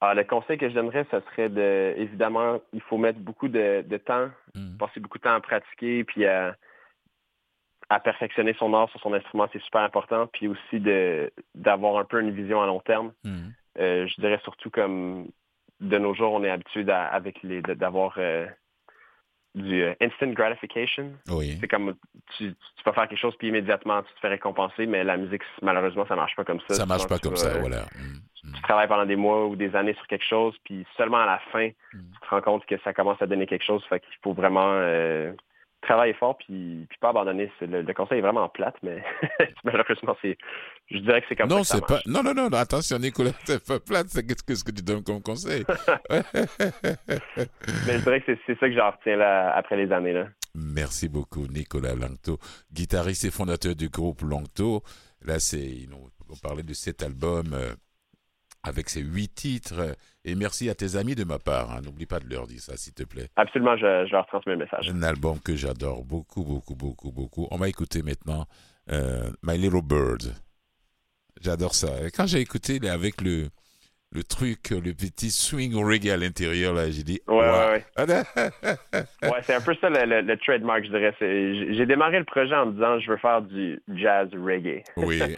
[0.00, 3.84] Ah, le conseil que je donnerais, ce serait de, évidemment, il faut mettre beaucoup de,
[3.86, 4.76] de temps, hmm.
[4.76, 6.56] passer beaucoup de temps à pratiquer, puis à,
[7.88, 10.26] à perfectionner son art sur son instrument, c'est super important.
[10.28, 13.12] Puis aussi de d'avoir un peu une vision à long terme.
[13.24, 13.50] Hmm.
[13.78, 15.28] Euh, je dirais surtout comme
[15.80, 18.46] de nos jours, on est habitué avec les d'avoir euh,
[19.54, 21.12] du euh, instant gratification.
[21.26, 21.94] C'est comme
[22.36, 25.42] tu, tu peux faire quelque chose puis immédiatement tu te fais récompenser, mais la musique
[25.60, 26.74] malheureusement ça marche pas comme ça.
[26.74, 27.82] Ça marche pas comme ça, voilà.
[27.94, 28.52] Hmm.
[28.54, 31.40] Tu travailles pendant des mois ou des années sur quelque chose, puis seulement à la
[31.52, 32.00] fin, hmm.
[32.14, 33.84] tu te rends compte que ça commence à donner quelque chose.
[33.88, 34.72] Fait qu'il faut vraiment
[35.82, 37.50] travailler fort puis, puis pas abandonner.
[37.60, 39.02] Le, conseil est vraiment plate, mais
[39.64, 40.38] malheureusement, c'est,
[40.90, 41.76] je dirais que c'est comme non, ça.
[41.76, 45.02] c'est pas, non, non, non, attention, Nicolas, c'est pas plate, c'est ce que tu donnes
[45.02, 45.64] comme conseil.
[46.10, 50.12] mais je dirais que c'est ça que j'en retiens là, après les années.
[50.12, 50.28] Là.
[50.54, 52.38] Merci beaucoup, Nicolas Langto,
[52.72, 54.82] guitariste et fondateur du groupe Langto.
[55.24, 55.86] Là, c'est,
[56.28, 57.52] on parlait de cet album.
[57.52, 57.74] Euh,
[58.62, 59.96] avec ses huit titres.
[60.24, 61.72] Et merci à tes amis de ma part.
[61.72, 61.80] Hein.
[61.84, 63.28] N'oublie pas de leur dire ça, s'il te plaît.
[63.36, 64.88] Absolument, je, leur transmets le message.
[64.88, 67.48] Un album que j'adore beaucoup, beaucoup, beaucoup, beaucoup.
[67.50, 68.46] On va écouter maintenant
[68.90, 70.34] euh, My Little Bird.
[71.40, 72.06] J'adore ça.
[72.06, 73.48] Et quand j'ai écouté avec le,
[74.12, 77.20] le truc, le petit swing reggae à l'intérieur, là, j'ai dit.
[77.26, 78.04] Ouais, ouais, ouais.
[79.28, 81.14] ouais, c'est un peu ça le, trademark, je dirais.
[81.74, 84.84] J'ai démarré le projet en me disant je veux faire du jazz reggae.
[84.96, 85.20] Oui.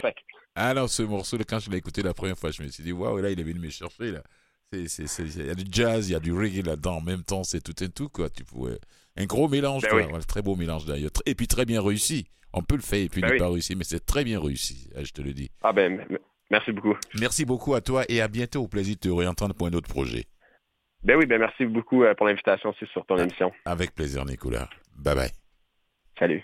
[0.55, 3.17] Alors, ce morceau, quand je l'ai écouté la première fois, je me suis dit, waouh,
[3.17, 4.23] là, il est venu me chercher, là.
[4.71, 6.97] Il y a du jazz, il y a du reggae là-dedans.
[6.97, 8.29] En même temps, c'est tout un tout, quoi.
[8.29, 8.77] Tu pouvais...
[9.17, 10.19] Un gros mélange, ben quoi.
[10.21, 11.11] très beau mélange d'ailleurs.
[11.25, 12.27] Et puis très bien réussi.
[12.53, 14.41] On peut le faire et puis ben il n'est pas réussi, mais c'est très bien
[14.41, 15.51] réussi, je te le dis.
[15.61, 16.05] Ah ben,
[16.49, 16.97] merci beaucoup.
[17.19, 18.63] Merci beaucoup à toi et à bientôt.
[18.63, 20.25] Au plaisir de te réentendre pour un autre projet.
[21.03, 23.51] Ben oui, ben merci beaucoup euh, pour l'invitation aussi sur ton émission.
[23.65, 24.69] Avec plaisir, Nicolas.
[24.97, 25.31] Bye bye.
[26.17, 26.43] Salut.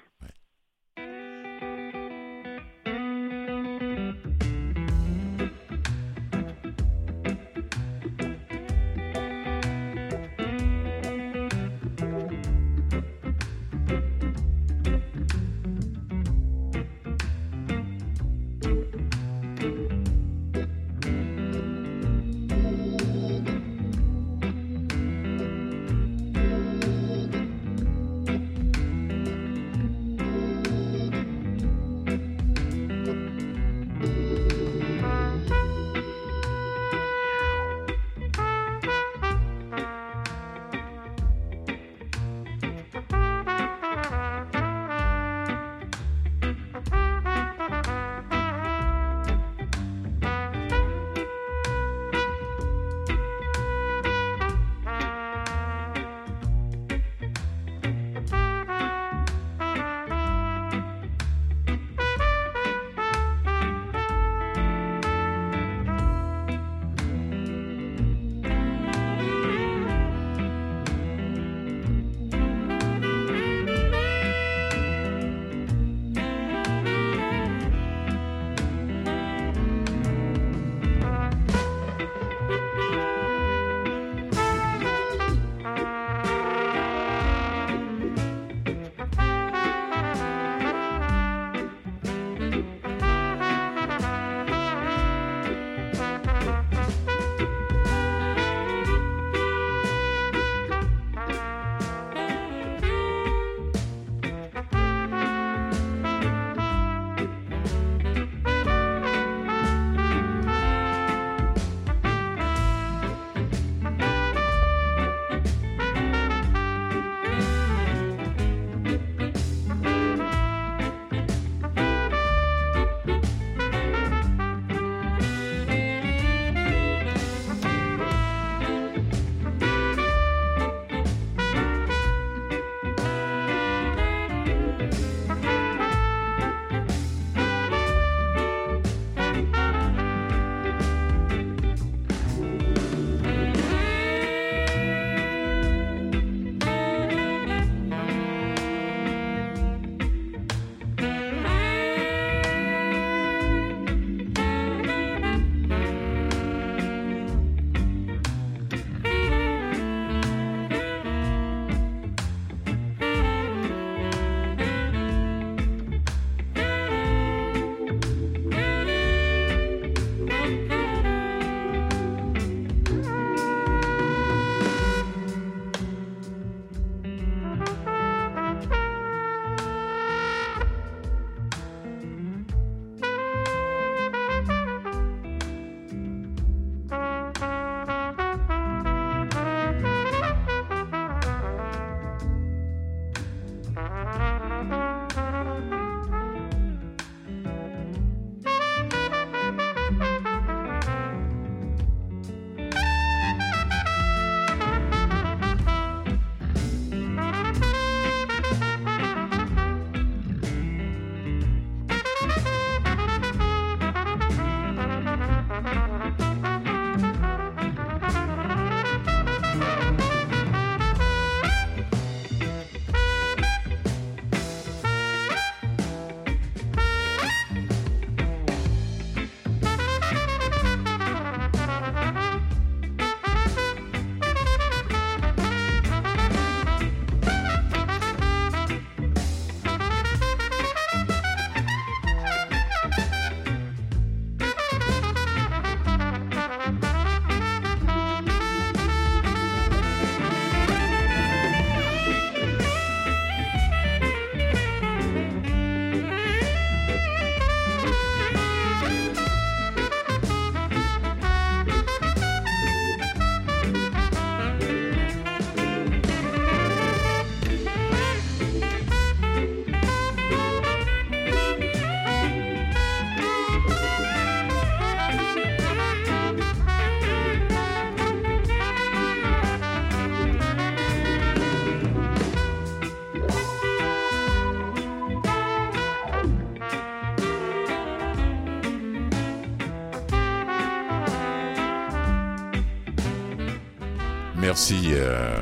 [294.42, 295.38] Merci euh,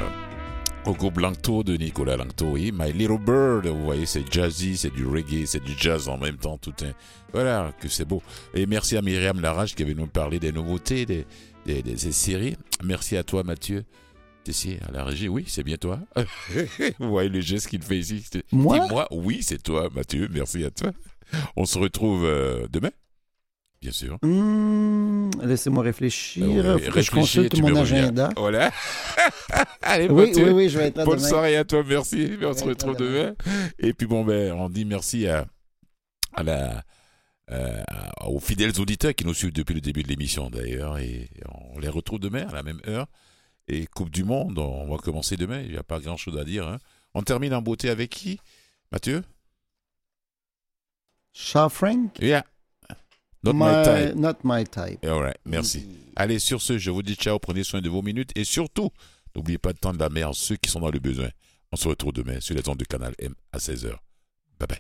[0.86, 2.48] au groupe Langto de Nicolas Langto.
[2.48, 6.18] Oui, My Little Bird, vous voyez, c'est jazzy, c'est du reggae, c'est du jazz en
[6.18, 6.58] même temps.
[6.58, 6.92] Tout un...
[7.32, 8.22] Voilà, que c'est beau.
[8.54, 11.26] Et merci à Myriam Larage qui avait nous parlé des nouveautés, des,
[11.66, 12.58] des, des séries.
[12.84, 13.86] Merci à toi, Mathieu.
[14.44, 16.00] Tessier, à la régie, oui, c'est bien toi.
[17.00, 18.26] vous voyez le geste qu'il fait ici.
[18.52, 18.80] Moi?
[18.80, 20.28] Dis-moi, oui, c'est toi, Mathieu.
[20.32, 20.92] Merci à toi.
[21.56, 22.92] On se retrouve euh, demain,
[23.82, 24.18] bien sûr.
[24.22, 26.46] Hmm, Laissez-moi réfléchir.
[26.66, 28.30] Euh, Faut que je consulte mon agenda.
[28.36, 28.72] Voilà.
[29.82, 30.46] Allez, Oui, Mathieu.
[30.48, 31.28] oui, oui, je vais être là Bonne demain.
[31.30, 32.32] soirée à toi, merci.
[32.42, 33.34] On se retrouve demain.
[33.46, 33.70] demain.
[33.80, 35.46] Et puis bon, ben, on dit merci à,
[36.34, 36.84] à la,
[37.52, 37.82] euh,
[38.26, 40.98] aux fidèles auditeurs qui nous suivent depuis le début de l'émission d'ailleurs.
[40.98, 41.30] Et
[41.74, 43.08] on les retrouve demain à la même heure.
[43.68, 45.62] Et Coupe du Monde, on va commencer demain.
[45.62, 46.68] Il n'y a pas grand chose à dire.
[46.68, 46.78] hein.
[47.14, 48.40] On termine en beauté avec qui
[48.92, 49.24] Mathieu?
[51.34, 52.18] Shaw Frank?
[52.20, 52.44] Yeah.
[53.44, 54.16] Not my, type.
[54.16, 55.06] Not my type.
[55.06, 55.88] All right, merci.
[56.16, 58.90] Allez, sur ce, je vous dis ciao, prenez soin de vos minutes et surtout,
[59.36, 61.30] n'oubliez pas de tendre la main à ceux qui sont dans le besoin.
[61.72, 63.94] On se retrouve demain sur les ondes de Canal M à 16h.
[64.60, 64.80] Bye bye.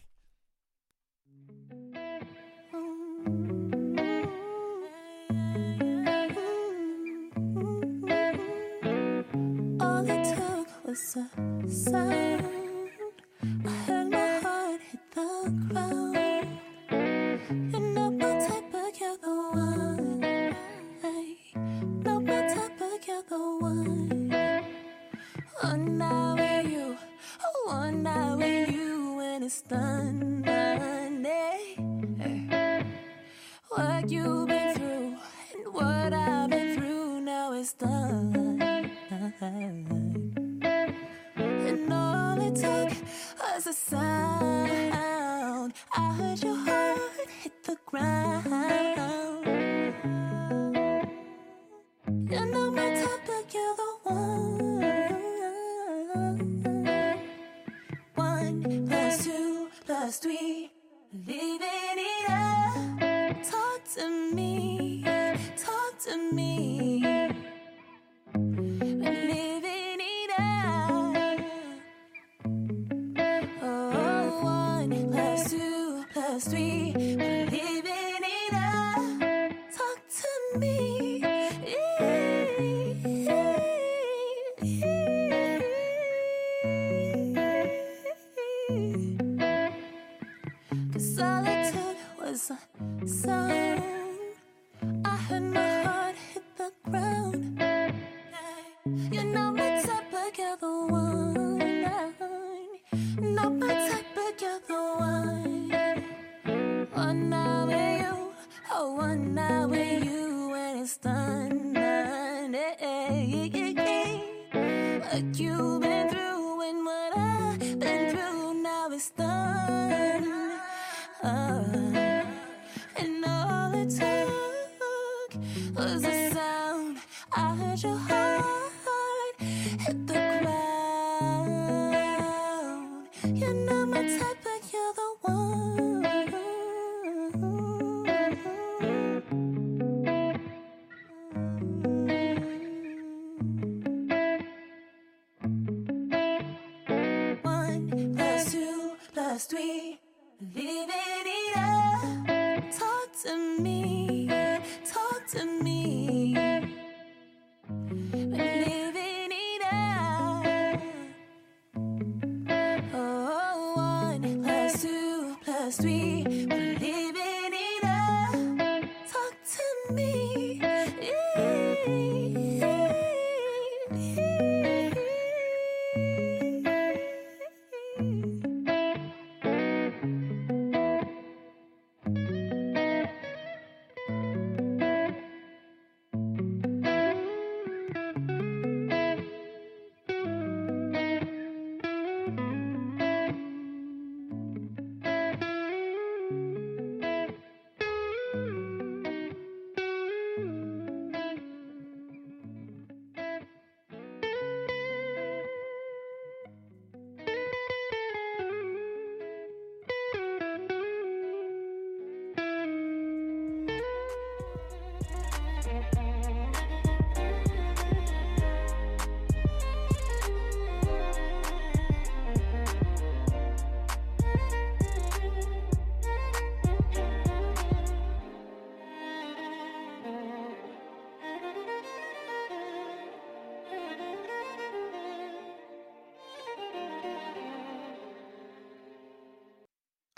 [9.79, 11.29] All it took was a
[11.69, 12.43] sound.
[13.65, 16.09] I heard my heart hit the ground.
[18.11, 20.19] Not type, but you're the one.
[22.03, 24.33] Not type, but you're the one.
[25.61, 26.97] One night with you,
[28.01, 29.61] night with you, it's
[32.19, 32.47] hey.
[32.49, 32.83] Eh?
[33.67, 34.38] What you've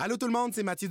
[0.04, 0.89] Allô tout le monde, c'est Mathieu